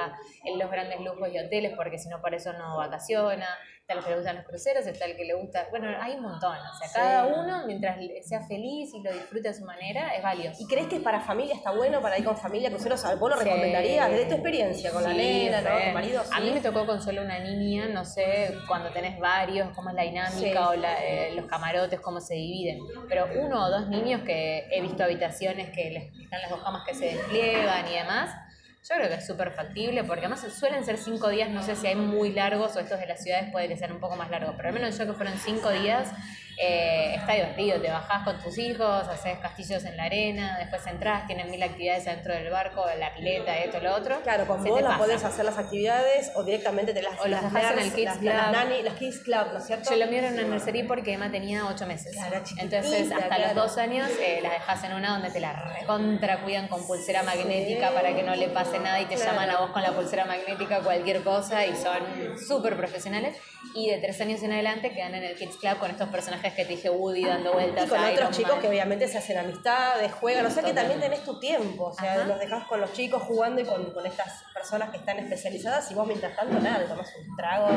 en 0.45 0.59
los 0.59 0.71
grandes 0.71 1.01
lujos 1.01 1.29
y 1.33 1.39
hoteles 1.39 1.73
porque 1.77 1.99
si 1.99 2.09
no 2.09 2.21
por 2.21 2.35
eso 2.35 2.53
no 2.53 2.77
vacaciona 2.77 3.47
está 3.89 4.01
el 4.01 4.05
que 4.05 4.11
le 4.11 4.17
gustan 4.17 4.37
los 4.37 4.45
cruceros, 4.45 4.87
está 4.87 5.05
el 5.07 5.17
que 5.17 5.25
le 5.25 5.33
gusta, 5.33 5.67
bueno, 5.71 5.89
hay 5.99 6.17
un 6.17 6.23
montón, 6.23 6.55
o 6.55 6.79
sea, 6.79 6.93
cada 6.93 7.27
uno, 7.27 7.67
mientras 7.67 7.97
sea 8.23 8.43
feliz 8.47 8.93
y 8.93 9.03
lo 9.03 9.11
disfrute 9.11 9.49
a 9.49 9.55
su 9.55 9.65
manera, 9.65 10.15
es 10.15 10.23
valioso. 10.23 10.63
¿Y 10.63 10.67
crees 10.67 10.89
que 10.89 11.01
para 11.01 11.21
familia 11.21 11.55
está 11.55 11.71
bueno, 11.71 12.03
para 12.03 12.19
ir 12.19 12.25
con 12.27 12.37
familia, 12.37 12.69
cruceros, 12.69 13.03
vos 13.19 13.31
lo 13.31 13.37
recomendarías, 13.37 14.11
desde 14.11 14.27
tu 14.27 14.35
experiencia 14.35 14.91
con 14.91 15.03
la 15.03 15.15
nena, 15.15 15.63
¿no? 15.63 15.71
tu 15.71 15.95
marido? 15.95 16.23
A 16.31 16.41
mí 16.41 16.51
me 16.51 16.61
tocó 16.61 16.85
con 16.85 17.01
solo 17.01 17.23
una 17.23 17.39
niña, 17.39 17.89
no 17.89 18.05
sé, 18.05 18.55
cuando 18.67 18.91
tenés 18.91 19.19
varios, 19.19 19.71
cómo 19.75 19.89
es 19.89 19.95
la 19.95 20.03
dinámica 20.03 20.69
o 20.69 20.75
eh, 20.75 21.33
los 21.35 21.47
camarotes, 21.47 21.99
cómo 22.01 22.21
se 22.21 22.35
dividen, 22.35 22.81
pero 23.09 23.27
uno 23.41 23.65
o 23.65 23.71
dos 23.71 23.89
niños 23.89 24.21
que 24.23 24.69
he 24.71 24.83
visto 24.83 25.03
habitaciones 25.03 25.71
que 25.71 25.91
les, 25.91 26.25
están 26.25 26.43
las 26.43 26.51
dos 26.51 26.63
camas 26.63 26.85
que 26.87 26.93
se 26.93 27.07
despliegan 27.07 27.89
y 27.89 27.95
demás, 27.95 28.48
yo 28.83 28.95
creo 28.95 29.09
que 29.09 29.15
es 29.17 29.27
súper 29.27 29.53
factible, 29.53 30.05
porque 30.05 30.27
además 30.27 30.47
suelen 30.53 30.85
ser 30.85 30.99
cinco 30.99 31.29
días, 31.29 31.51
no 31.51 31.63
sé 31.63 31.77
si 31.77 31.87
hay 31.87 31.97
muy 31.97 32.33
largos 32.33 32.77
o 32.77 32.81
estos 32.81 32.99
de 32.99 33.07
las 33.07 33.23
ciudades 33.23 33.51
puede 33.51 33.69
que 33.69 33.77
sean 33.77 33.93
un 33.93 34.01
poco 34.01 34.17
más 34.17 34.31
largos, 34.31 34.55
pero 34.57 34.69
al 34.69 34.75
menos 34.75 34.97
yo 34.97 35.07
que 35.07 35.13
fueron 35.13 35.37
cinco 35.39 35.71
días, 35.71 36.11
eh, 36.61 37.15
está 37.15 37.35
divertido, 37.35 37.81
te 37.81 37.91
bajás 37.91 38.25
con 38.25 38.39
tus 38.41 38.59
hijos, 38.59 39.07
haces 39.07 39.39
castillos 39.39 39.85
en 39.85 39.97
la 39.97 40.05
arena, 40.05 40.57
después 40.59 40.85
entras, 40.87 41.27
tienen 41.27 41.51
mil 41.51 41.63
actividades 41.63 42.05
dentro 42.05 42.35
del 42.35 42.51
barco, 42.51 42.85
la 42.99 43.15
pileta, 43.15 43.57
esto, 43.59 43.81
lo 43.81 43.95
otro. 43.95 44.21
Claro, 44.23 44.47
con 44.47 44.65
vos 44.65 44.83
las 44.83 44.99
podés 44.99 45.23
hacer 45.25 45.45
las 45.45 45.57
actividades 45.57 46.33
o 46.35 46.43
directamente 46.43 46.93
te 46.93 47.03
las 47.03 47.21
O 47.21 47.29
las 47.29 47.45
dejás 47.45 47.73
en 47.73 47.79
el 47.79 47.93
Kids 47.93 48.19
Club. 48.19 48.33
Las, 48.33 48.95
Kids 48.95 49.19
Club, 49.21 49.53
¿no 49.53 49.59
es 49.59 49.67
cierto? 49.67 49.91
Yo 49.91 49.97
lo 49.97 50.07
mío 50.11 50.19
en 50.19 50.35
una 50.35 50.43
nursery 50.43 50.83
porque 50.83 51.13
Emma 51.13 51.31
tenía 51.31 51.67
ocho 51.67 51.87
meses. 51.87 52.13
Claro, 52.13 52.43
Entonces, 52.57 53.13
hasta 53.13 53.39
los 53.39 53.55
dos 53.55 53.79
años 53.79 54.09
eh, 54.21 54.41
las 54.43 54.53
dejas 54.53 54.83
en 54.85 54.95
una 54.95 55.13
donde 55.13 55.31
te 55.31 55.41
la 55.41 55.53
recontra 55.53 56.43
cuidan 56.43 56.67
con 56.69 56.85
pulsera 56.87 57.23
magnética 57.23 57.93
para 57.93 58.15
que 58.15 58.23
no 58.23 58.35
le 58.35 58.49
pase 58.49 58.79
nada 58.79 59.01
y 59.01 59.05
te 59.07 59.17
llaman 59.17 59.49
a 59.51 59.61
vos 59.61 59.71
con 59.71 59.83
la 59.83 59.93
pulsera 59.93 60.25
magnética 60.25 60.81
cualquier 60.81 61.23
cosa 61.23 61.65
y 61.67 61.75
son 61.77 62.39
súper 62.39 62.77
profesionales. 62.77 63.37
Y 63.75 63.91
de 63.91 63.99
tres 63.99 64.21
años 64.21 64.43
en 64.43 64.53
adelante 64.53 64.93
quedan 64.93 65.15
en 65.15 65.23
el 65.23 65.37
Kids 65.37 65.57
Club 65.57 65.79
con 65.79 65.91
estos 65.91 66.09
personajes 66.09 66.48
que 66.55 66.65
te 66.65 66.73
dije 66.73 66.91
Woody 66.91 67.25
dando 67.25 67.53
vueltas. 67.53 67.87
Y 67.87 67.89
con 67.89 68.05
otros 68.05 68.37
chicos 68.37 68.59
que 68.61 68.69
obviamente 68.69 69.09
se 69.09 69.19
hacen 69.19 69.39
amistades, 69.39 70.13
juegan, 70.13 70.47
o 70.47 70.51
sea 70.51 70.63
que 70.63 70.73
también 70.73 71.01
tenés 71.01 71.25
tu 71.25 71.39
tiempo, 71.39 71.85
o 71.85 71.93
sea, 71.93 72.25
los 72.25 72.39
dejás 72.39 72.65
con 72.67 72.81
los 72.81 72.93
chicos 72.93 73.23
jugando 73.23 73.61
y 73.61 73.65
con, 73.65 73.93
con, 73.93 74.07
estas 74.07 74.45
personas 74.55 74.91
que 74.91 74.99
están 74.99 75.19
especializadas 75.19 75.91
y 75.91 75.95
vos 75.95 76.07
mientras 76.07 76.35
tanto 76.37 76.59
nada, 76.61 76.87
tomás 76.87 77.13
un 77.17 77.37
trago 77.37 77.69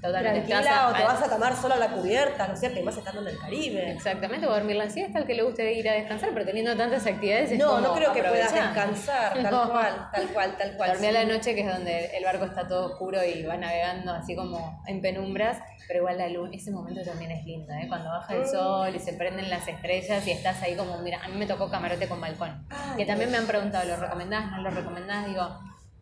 Totalmente. 0.00 0.46
tranquila 0.46 0.88
o 0.88 0.94
te 0.94 1.04
vas 1.04 1.22
a 1.22 1.30
tomar 1.30 1.56
solo 1.56 1.74
a 1.74 1.78
la 1.78 1.88
cubierta, 1.88 2.46
¿no 2.46 2.54
es 2.54 2.60
cierto? 2.60 2.80
Y 2.80 2.82
vas 2.82 2.96
estando 2.96 3.22
en 3.22 3.28
el 3.28 3.38
Caribe. 3.38 3.92
Exactamente, 3.92 4.46
o 4.46 4.52
dormir 4.52 4.76
la 4.76 4.90
siesta, 4.90 5.18
al 5.18 5.26
que 5.26 5.34
le 5.34 5.42
guste 5.42 5.72
ir 5.72 5.88
a 5.88 5.94
descansar, 5.94 6.30
pero 6.32 6.44
teniendo 6.44 6.76
tantas 6.76 7.06
actividades 7.06 7.52
es 7.52 7.58
No, 7.58 7.80
no 7.80 7.94
creo 7.94 8.12
que 8.12 8.22
puedas 8.22 8.52
descansar, 8.52 9.42
tal 9.42 9.68
cual, 9.68 10.08
tal 10.12 10.28
cual, 10.28 10.56
tal 10.56 10.76
cual. 10.76 10.92
Dormir 10.92 11.10
a 11.10 11.12
la 11.12 11.24
noche, 11.24 11.54
que 11.54 11.62
es 11.62 11.66
donde 11.66 12.16
el 12.16 12.24
barco 12.24 12.44
está 12.44 12.66
todo 12.66 12.92
oscuro 12.92 13.24
y 13.24 13.42
va 13.44 13.56
navegando 13.56 14.12
así 14.12 14.36
como 14.36 14.82
en 14.86 15.00
penumbras, 15.00 15.58
pero 15.86 16.00
igual 16.00 16.18
la 16.18 16.28
luna, 16.28 16.50
ese 16.52 16.70
momento 16.70 17.02
también 17.02 17.30
es 17.30 17.44
lindo, 17.44 17.72
¿eh? 17.72 17.86
Cuando 17.88 18.10
baja 18.10 18.34
el 18.34 18.42
mm. 18.42 18.46
sol 18.46 18.94
y 18.94 18.98
se 18.98 19.14
prenden 19.14 19.48
las 19.50 19.66
estrellas 19.66 20.26
y 20.26 20.30
estás 20.30 20.62
ahí 20.62 20.74
como, 20.74 20.98
mira, 20.98 21.20
a 21.22 21.28
mí 21.28 21.36
me 21.36 21.46
tocó 21.46 21.70
camarote 21.70 22.08
con 22.08 22.20
balcón, 22.20 22.66
que 22.96 23.06
también 23.06 23.30
me 23.30 23.38
han 23.38 23.46
preguntado, 23.46 23.86
¿lo 23.88 23.96
recomendás? 23.96 24.50
¿No 24.50 24.62
lo 24.62 24.70
recomendás? 24.70 25.26
Digo, 25.26 25.48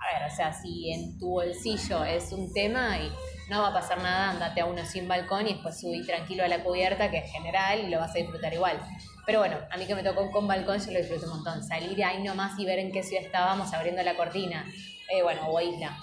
a 0.04 0.18
ver, 0.18 0.30
o 0.30 0.34
sea, 0.34 0.52
si 0.52 0.92
en 0.92 1.18
tu 1.18 1.30
bolsillo 1.30 2.04
es 2.04 2.32
un 2.32 2.52
tema 2.52 2.98
y 2.98 3.10
no 3.48 3.62
va 3.62 3.68
a 3.68 3.72
pasar 3.72 3.98
nada, 3.98 4.30
andate 4.30 4.60
a 4.60 4.66
uno 4.66 4.84
sin 4.84 5.08
balcón 5.08 5.46
y 5.46 5.54
después 5.54 5.80
subí 5.80 6.04
tranquilo 6.04 6.44
a 6.44 6.48
la 6.48 6.62
cubierta, 6.62 7.10
que 7.10 7.18
es 7.18 7.30
general, 7.30 7.80
y 7.80 7.88
lo 7.88 7.98
vas 7.98 8.14
a 8.14 8.18
disfrutar 8.18 8.52
igual. 8.52 8.78
Pero 9.26 9.38
bueno, 9.38 9.56
a 9.70 9.76
mí 9.76 9.86
que 9.86 9.94
me 9.94 10.02
tocó 10.02 10.30
con 10.30 10.46
balcón, 10.46 10.78
yo 10.78 10.92
lo 10.92 10.98
disfruté 10.98 11.24
un 11.24 11.36
montón. 11.36 11.62
Salir 11.62 12.02
ahí 12.04 12.22
nomás 12.22 12.58
y 12.58 12.66
ver 12.66 12.78
en 12.78 12.92
qué 12.92 13.02
ciudad 13.02 13.24
estábamos 13.24 13.72
abriendo 13.72 14.02
la 14.02 14.16
cortina. 14.16 14.66
Eh, 15.10 15.22
bueno, 15.22 15.48
o 15.48 15.60
isla, 15.60 15.98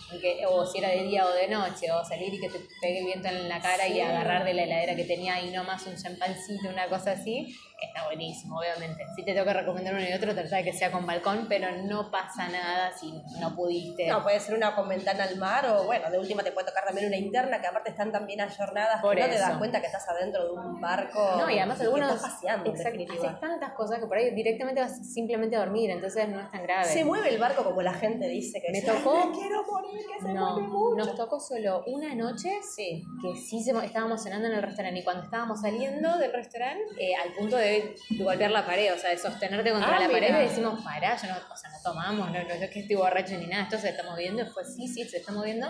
o 0.47 0.65
si 0.65 0.77
era 0.77 0.89
de 0.89 1.03
día 1.03 1.25
o 1.25 1.33
de 1.33 1.47
noche, 1.47 1.91
o 1.91 2.05
salir 2.05 2.31
y 2.35 2.39
que 2.39 2.49
te 2.49 2.59
pegue 2.79 2.99
el 2.99 3.05
viento 3.05 3.29
en 3.29 3.49
la 3.49 3.59
cara 3.59 3.87
y 3.87 3.99
agarrar 3.99 4.43
de 4.45 4.53
la 4.53 4.61
heladera 4.61 4.95
que 4.95 5.05
tenía 5.05 5.35
ahí 5.35 5.49
nomás 5.49 5.87
un 5.87 5.95
champancito, 5.95 6.69
una 6.69 6.85
cosa 6.87 7.13
así, 7.13 7.57
está 7.81 8.05
buenísimo, 8.05 8.59
obviamente. 8.59 9.05
Si 9.15 9.23
te 9.23 9.33
tengo 9.33 9.45
que 9.45 9.53
recomendar 9.53 9.93
uno 9.93 10.03
y 10.07 10.13
otro, 10.13 10.33
trata 10.33 10.57
de 10.57 10.63
que 10.63 10.73
sea 10.73 10.91
con 10.91 11.05
balcón, 11.05 11.47
pero 11.49 11.71
no 11.83 12.11
pasa 12.11 12.47
nada 12.49 12.91
si 12.97 13.21
no 13.39 13.55
pudiste. 13.55 14.07
No, 14.07 14.23
puede 14.23 14.39
ser 14.39 14.55
una 14.55 14.75
con 14.75 14.87
ventana 14.87 15.23
al 15.23 15.37
mar 15.37 15.65
o, 15.67 15.83
bueno, 15.85 16.09
de 16.09 16.19
última 16.19 16.43
te 16.43 16.51
puede 16.51 16.67
tocar 16.67 16.85
también 16.85 17.07
una 17.07 17.17
interna, 17.17 17.59
que 17.61 17.67
aparte 17.67 17.89
están 17.91 18.11
tan 18.11 18.25
bien 18.25 18.41
ayornadas 18.41 19.01
que 19.01 19.07
no 19.07 19.27
te 19.27 19.37
das 19.39 19.57
cuenta 19.57 19.79
que 19.81 19.87
estás 19.87 20.07
adentro 20.09 20.45
de 20.45 20.51
un 20.51 20.79
barco. 20.79 21.19
No, 21.37 21.49
y 21.49 21.57
además 21.57 21.81
algunos. 21.81 22.15
estás 22.15 22.31
paseando, 22.31 22.71
Haces 22.71 23.39
tantas 23.39 23.73
cosas 23.73 23.99
que 23.99 24.05
por 24.05 24.17
ahí 24.17 24.31
directamente 24.33 24.81
vas 24.81 25.13
simplemente 25.13 25.55
a 25.55 25.59
dormir, 25.59 25.89
entonces 25.89 26.27
no 26.29 26.39
es 26.39 26.49
tan 26.51 26.63
grave. 26.63 26.85
Se 26.85 27.03
mueve 27.03 27.29
el 27.29 27.39
barco 27.39 27.63
como 27.63 27.81
la 27.81 27.93
gente 27.93 28.27
dice 28.27 28.61
que 28.61 28.71
Me 28.71 28.81
tocó. 28.81 29.31
quiero 29.31 29.63
morir, 29.63 29.99
que 30.11 30.25
se 30.25 30.33
no, 30.33 30.53
mueve 30.53 30.67
mucho. 30.67 30.95
Nos 30.95 31.15
tocó 31.15 31.39
solo 31.39 31.83
una 31.87 32.13
noche 32.15 32.59
sí. 32.63 33.03
que 33.21 33.35
sí 33.39 33.63
se, 33.63 33.71
estábamos 33.85 34.23
cenando 34.23 34.47
en 34.47 34.53
el 34.55 34.63
restaurante 34.63 34.99
y 34.99 35.03
cuando 35.03 35.23
estábamos 35.23 35.61
saliendo 35.61 36.17
del 36.17 36.33
restaurante, 36.33 36.83
eh, 36.99 37.15
al 37.15 37.33
punto 37.33 37.57
de 37.57 37.70
golpear 38.11 38.51
la 38.51 38.65
pared, 38.65 38.93
o 38.93 38.97
sea, 38.97 39.09
de 39.09 39.17
sostenerte 39.17 39.71
contra 39.71 39.97
ah, 39.97 39.99
la 39.99 40.09
pared, 40.09 40.29
y 40.29 40.47
decimos, 40.47 40.83
pará, 40.83 41.15
yo 41.15 41.27
no, 41.27 41.35
o 41.51 41.57
sea, 41.57 41.69
no 41.69 41.77
tomamos, 41.83 42.31
no, 42.31 42.43
no, 42.43 42.53
es 42.53 42.69
que 42.69 42.79
estoy 42.81 42.95
borracho 42.95 43.37
ni 43.37 43.47
nada, 43.47 43.63
esto 43.63 43.77
se 43.77 43.89
está 43.89 44.03
moviendo, 44.03 44.43
y 44.43 44.45
fue 44.45 44.63
sí, 44.65 44.87
sí, 44.87 45.03
se 45.05 45.17
está 45.17 45.31
moviendo, 45.31 45.67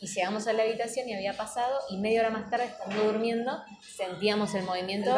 y 0.00 0.06
llegamos 0.06 0.46
a 0.46 0.52
la 0.52 0.64
habitación 0.64 1.08
y 1.08 1.14
había 1.14 1.32
pasado 1.32 1.78
y 1.88 1.96
media 1.96 2.20
hora 2.20 2.30
más 2.30 2.50
tarde 2.50 2.64
estando 2.64 3.04
durmiendo 3.04 3.64
sentíamos 3.80 4.54
el 4.54 4.64
movimiento. 4.64 5.16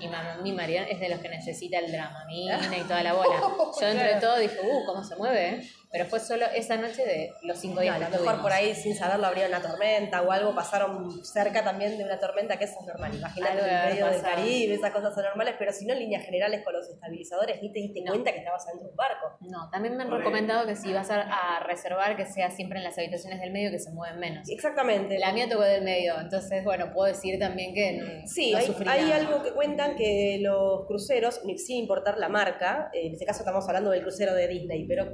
Y 0.00 0.08
mi 0.42 0.52
marido 0.52 0.84
es 0.90 0.98
de 0.98 1.08
los 1.08 1.20
que 1.20 1.28
necesita 1.28 1.78
el 1.78 1.92
drama 1.92 2.24
mina 2.26 2.58
y 2.76 2.82
toda 2.82 3.04
la 3.04 3.12
bola. 3.12 3.40
Yo 3.80 3.86
entre 3.86 4.14
todo 4.16 4.38
dije 4.38 4.58
uh 4.60 4.84
cómo 4.86 5.04
se 5.04 5.14
mueve 5.14 5.48
¿eh? 5.48 5.70
Pero 5.94 6.06
fue 6.06 6.18
solo 6.18 6.46
esa 6.54 6.76
noche 6.76 7.06
de 7.06 7.32
los 7.42 7.56
cinco 7.58 7.80
días 7.80 7.94
a 7.94 8.10
lo 8.10 8.10
mejor 8.10 8.42
por 8.42 8.52
ahí 8.52 8.74
sin 8.74 8.96
saberlo 8.96 9.28
habría 9.28 9.46
una 9.46 9.62
tormenta 9.62 10.22
o 10.22 10.32
algo 10.32 10.52
pasaron 10.52 11.24
cerca 11.24 11.62
también 11.62 11.96
de 11.96 12.04
una 12.04 12.18
tormenta 12.18 12.56
que 12.58 12.64
eso 12.64 12.78
es 12.80 12.86
normal 12.86 13.14
imagínate 13.14 13.60
en 13.60 13.68
el 13.68 13.90
medio 13.90 14.06
del 14.08 14.20
Caribe 14.20 14.74
esas 14.74 14.90
cosas 14.90 15.14
son 15.14 15.22
normales 15.22 15.54
pero 15.56 15.72
si 15.72 15.86
no 15.86 15.92
en 15.92 16.00
líneas 16.00 16.24
generales 16.24 16.64
con 16.64 16.72
los 16.72 16.88
estabilizadores 16.88 17.62
ni 17.62 17.72
te 17.72 17.78
diste 17.78 18.02
cuenta 18.04 18.32
que 18.32 18.38
estabas 18.38 18.66
dentro 18.66 18.86
de 18.86 18.90
un 18.90 18.96
barco. 18.96 19.36
No 19.40 19.70
también 19.70 19.96
me 19.96 20.02
han 20.02 20.10
recomendado 20.10 20.66
que 20.66 20.76
si 20.76 20.92
vas 20.92 21.10
a, 21.10 21.22
a 21.22 21.60
reservar 21.60 22.16
que 22.16 22.26
sea 22.26 22.50
siempre 22.50 22.78
en 22.78 22.84
las 22.84 22.98
habitaciones 22.98 23.40
del 23.40 23.50
medio 23.50 23.70
que 23.70 23.78
se 23.78 23.90
mueven 23.90 24.18
menos. 24.18 24.48
Exactamente. 24.48 25.18
La 25.18 25.32
mía 25.32 25.48
tocó 25.48 25.62
del 25.62 25.82
medio, 25.82 26.18
entonces, 26.20 26.64
bueno, 26.64 26.92
puedo 26.92 27.12
decir 27.12 27.38
también 27.38 27.74
que 27.74 28.22
Sí, 28.26 28.54
hay, 28.54 29.12
algo 29.12 29.42
que 29.42 29.52
cuentan 29.52 29.96
que 29.96 30.38
los 30.40 30.86
cruceros, 30.86 31.40
sin 31.56 31.78
importar 31.78 32.18
la 32.18 32.28
marca, 32.28 32.90
en 32.92 33.12
este 33.12 33.24
caso 33.24 33.40
estamos 33.40 33.66
hablando 33.66 33.90
del 33.90 34.02
crucero 34.02 34.34
de 34.34 34.48
Disney, 34.48 34.86
pero 34.86 35.08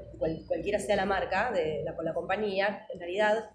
cualquiera 0.70 0.78
sea 0.78 0.96
la 0.96 1.06
marca 1.06 1.50
de 1.52 1.82
la, 1.84 1.94
la 2.02 2.14
compañía, 2.14 2.86
en 2.92 3.00
realidad 3.00 3.50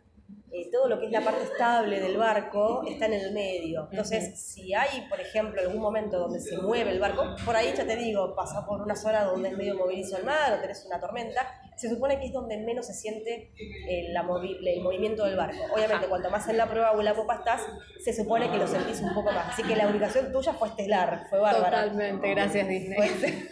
eh, 0.51 0.69
todo 0.72 0.88
lo 0.88 1.00
que 1.00 1.05
es 1.05 1.12
la 1.12 1.22
parte 1.22 1.43
estable 1.43 2.00
del 2.00 2.17
barco 2.17 2.84
está 2.88 3.05
en 3.05 3.13
el 3.13 3.34
medio. 3.34 3.88
Entonces, 3.91 4.39
si 4.39 4.74
hay, 4.74 5.07
por 5.10 5.19
ejemplo, 5.19 5.62
algún 5.62 5.81
momento 5.81 6.17
donde 6.19 6.39
se 6.39 6.57
mueve 6.57 6.91
el 6.91 7.00
barco, 7.00 7.36
por 7.45 7.55
ahí 7.55 7.74
ya 7.75 7.86
te 7.86 7.95
digo, 7.95 8.36
pasa 8.36 8.65
por 8.65 8.81
una 8.81 8.95
zona 8.95 9.24
donde 9.24 9.50
es 9.50 9.57
medio 9.57 9.75
movilizo 9.75 10.17
el 10.17 10.24
mar 10.24 10.53
o 10.53 10.62
tenés 10.62 10.86
una 10.86 11.00
tormenta, 11.00 11.62
se 11.75 11.89
supone 11.89 12.20
que 12.20 12.27
es 12.27 12.34
donde 12.34 12.58
menos 12.58 12.88
se 12.88 12.94
siente 12.94 13.51
el, 13.88 14.13
la 14.13 14.22
el 14.22 14.82
movimiento 14.82 15.25
del 15.25 15.36
barco. 15.36 15.58
Obviamente, 15.74 16.08
cuanto 16.08 16.29
más 16.29 16.48
en 16.48 16.58
la 16.58 16.67
prueba 16.67 16.91
o 16.91 17.00
en 17.00 17.05
la 17.05 17.13
popa 17.13 17.36
estás, 17.36 17.62
se 18.03 18.13
supone 18.13 18.50
que 18.50 18.58
lo 18.58 18.67
sentís 18.67 19.01
un 19.01 19.13
poco 19.13 19.32
más. 19.32 19.53
Así 19.53 19.63
que 19.63 19.75
la 19.75 19.88
ubicación 19.88 20.32
tuya 20.32 20.53
fue 20.53 20.70
estelar, 20.70 21.27
fue 21.29 21.39
bárbara. 21.39 21.84
Totalmente, 21.84 22.29
gracias 22.29 22.67
Disney. 22.67 22.98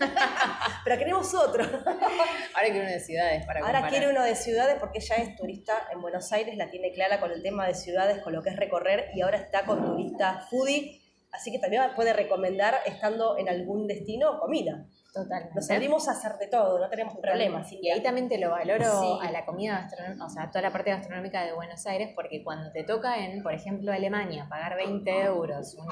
Pero 0.84 0.98
queremos 0.98 1.34
otro. 1.34 1.64
Ahora 1.64 2.70
quiero 2.70 2.82
uno 2.82 2.92
de 2.92 3.00
ciudades 3.00 3.46
para 3.46 3.60
Ahora 3.62 3.88
quiere 3.88 4.10
uno 4.10 4.24
de 4.24 4.36
ciudades 4.36 4.78
porque 4.80 5.00
ella 5.00 5.16
es 5.18 5.36
turista 5.36 5.88
en 5.92 6.02
Buenos 6.02 6.32
Aires, 6.32 6.56
la 6.58 6.70
tiene 6.70 6.92
clara 6.92 7.20
con 7.20 7.32
el 7.32 7.42
tema 7.42 7.68
de 7.68 7.74
ciudades, 7.74 8.22
con 8.22 8.34
lo 8.34 8.42
que 8.42 8.50
es 8.50 8.56
recorrer, 8.56 9.10
y 9.14 9.22
ahora 9.22 9.38
está 9.38 9.66
con 9.66 9.86
turista 9.86 10.46
foodie, 10.50 11.03
así 11.34 11.52
que 11.52 11.60
también 11.60 11.84
puede 11.96 12.14
recomendar 12.14 12.76
estando 12.86 13.38
en 13.38 13.50
algún 13.50 13.88
destino 13.88 14.40
comida. 14.40 14.86
Totalmente. 15.12 15.54
Nos 15.56 15.68
salimos 15.68 16.08
a 16.08 16.12
hacer 16.12 16.38
de 16.40 16.48
todo, 16.48 16.80
no 16.80 16.90
tenemos 16.90 17.16
problemas. 17.18 17.72
Y 17.72 17.90
ahí 17.90 18.02
también 18.02 18.30
te 18.30 18.38
lo 18.38 18.52
valoro 18.52 19.22
a 19.22 19.30
la 19.32 19.46
comida 19.46 19.82
gastronómica, 19.82 20.26
o 20.26 20.30
sea, 20.30 20.50
toda 20.50 20.62
la 20.62 20.72
parte 20.72 20.92
gastronómica 20.92 21.44
de 21.44 21.54
Buenos 21.54 21.86
Aires, 21.86 22.12
porque 22.16 22.44
cuando 22.44 22.72
te 22.72 22.84
toca 22.84 23.24
en, 23.24 23.44
por 23.44 23.54
ejemplo, 23.54 23.92
Alemania, 23.92 24.48
pagar 24.50 24.76
20 24.76 25.22
euros, 25.22 25.76
un 25.76 25.88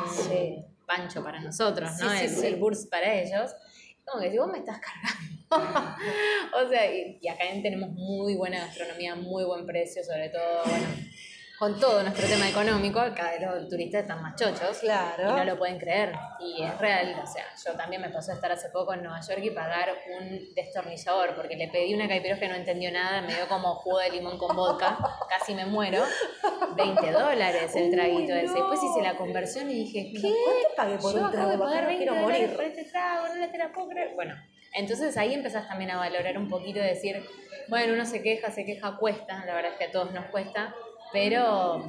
pancho 0.88 1.24
para 1.24 1.40
nosotros, 1.40 1.92
¿no? 2.00 2.12
el, 2.12 2.44
el 2.44 2.56
burs 2.56 2.88
para 2.88 3.14
ellos, 3.14 3.56
como 4.06 4.22
que 4.22 4.32
si 4.32 4.38
vos 4.38 4.52
me 4.52 4.60
estás 4.60 4.80
cargando. 4.80 5.32
o 6.66 6.70
sea, 6.70 6.92
y, 6.92 7.20
y 7.22 7.28
acá 7.28 7.44
tenemos 7.62 7.92
muy 7.92 8.36
buena 8.36 8.60
gastronomía, 8.66 9.16
muy 9.16 9.44
buen 9.44 9.66
precio, 9.66 10.04
sobre 10.04 10.30
todo, 10.30 10.64
bueno 10.66 10.88
con 11.62 11.80
todo 11.80 12.02
nuestro 12.02 12.28
tema 12.28 12.50
económico, 12.50 13.00
cada 13.16 13.34
vez 13.34 13.42
los 13.42 13.70
turistas 13.70 14.02
están 14.02 14.20
más 14.20 14.36
chochos 14.36 14.80
claro. 14.80 15.30
y 15.30 15.32
no 15.32 15.46
lo 15.46 15.60
pueden 15.60 15.78
creer. 15.78 16.12
Y 16.40 16.64
es 16.64 16.76
real, 16.80 17.16
o 17.24 17.28
sea, 17.28 17.46
yo 17.64 17.74
también 17.74 18.02
me 18.02 18.10
pasó 18.10 18.32
a 18.32 18.34
estar 18.34 18.52
hace 18.52 18.70
poco 18.70 18.96
en 18.96 19.04
Nueva 19.04 19.22
York 19.22 19.42
y 19.44 19.52
pagar 19.52 19.90
un 20.20 20.56
destornillador, 20.56 21.36
porque 21.36 21.56
le 21.56 21.68
pedí 21.68 21.94
una 21.94 22.08
caipira 22.08 22.40
que 22.40 22.48
no 22.48 22.56
entendió 22.56 22.92
nada, 22.92 23.22
me 23.22 23.36
dio 23.36 23.48
como 23.48 23.76
jugo 23.76 24.00
de 24.00 24.10
limón 24.10 24.40
con 24.40 24.56
vodka, 24.56 24.98
casi 25.30 25.54
me 25.54 25.68
muero. 25.68 26.04
20 26.76 27.12
dólares 27.12 27.76
el 27.76 27.92
traguito 27.92 28.34
ese. 28.34 28.54
Después 28.56 28.80
hice 28.82 29.04
la 29.04 29.16
conversión 29.16 29.70
y 29.70 29.76
dije, 29.76 30.14
¿qué? 30.20 30.34
¿Cuánto 30.44 30.76
pagué 30.76 30.98
por 30.98 31.16
un 31.16 31.32
trago? 31.32 31.60
pagar 31.60 31.86
20 31.86 32.04
quiero 32.04 32.16
morir. 32.16 32.56
por 32.56 32.66
este 32.66 32.86
trago, 32.86 33.36
no 33.36 33.52
te 33.52 33.58
la 33.60 33.72
puedo 33.72 33.88
creer. 33.90 34.16
Bueno, 34.16 34.34
entonces 34.74 35.16
ahí 35.16 35.36
empezás 35.36 35.68
también 35.68 35.92
a 35.92 35.98
valorar 35.98 36.40
un 36.40 36.50
poquito 36.50 36.80
y 36.80 36.84
decir, 36.84 37.24
bueno, 37.68 37.94
uno 37.94 38.08
se 38.08 38.24
queja, 38.24 38.50
se 38.50 38.66
queja, 38.66 38.98
cuesta, 38.98 39.46
la 39.46 39.54
verdad 39.54 39.74
es 39.74 39.78
que 39.78 39.84
a 39.86 39.92
todos 39.92 40.12
nos 40.12 40.26
cuesta, 40.26 40.74
pero 41.12 41.86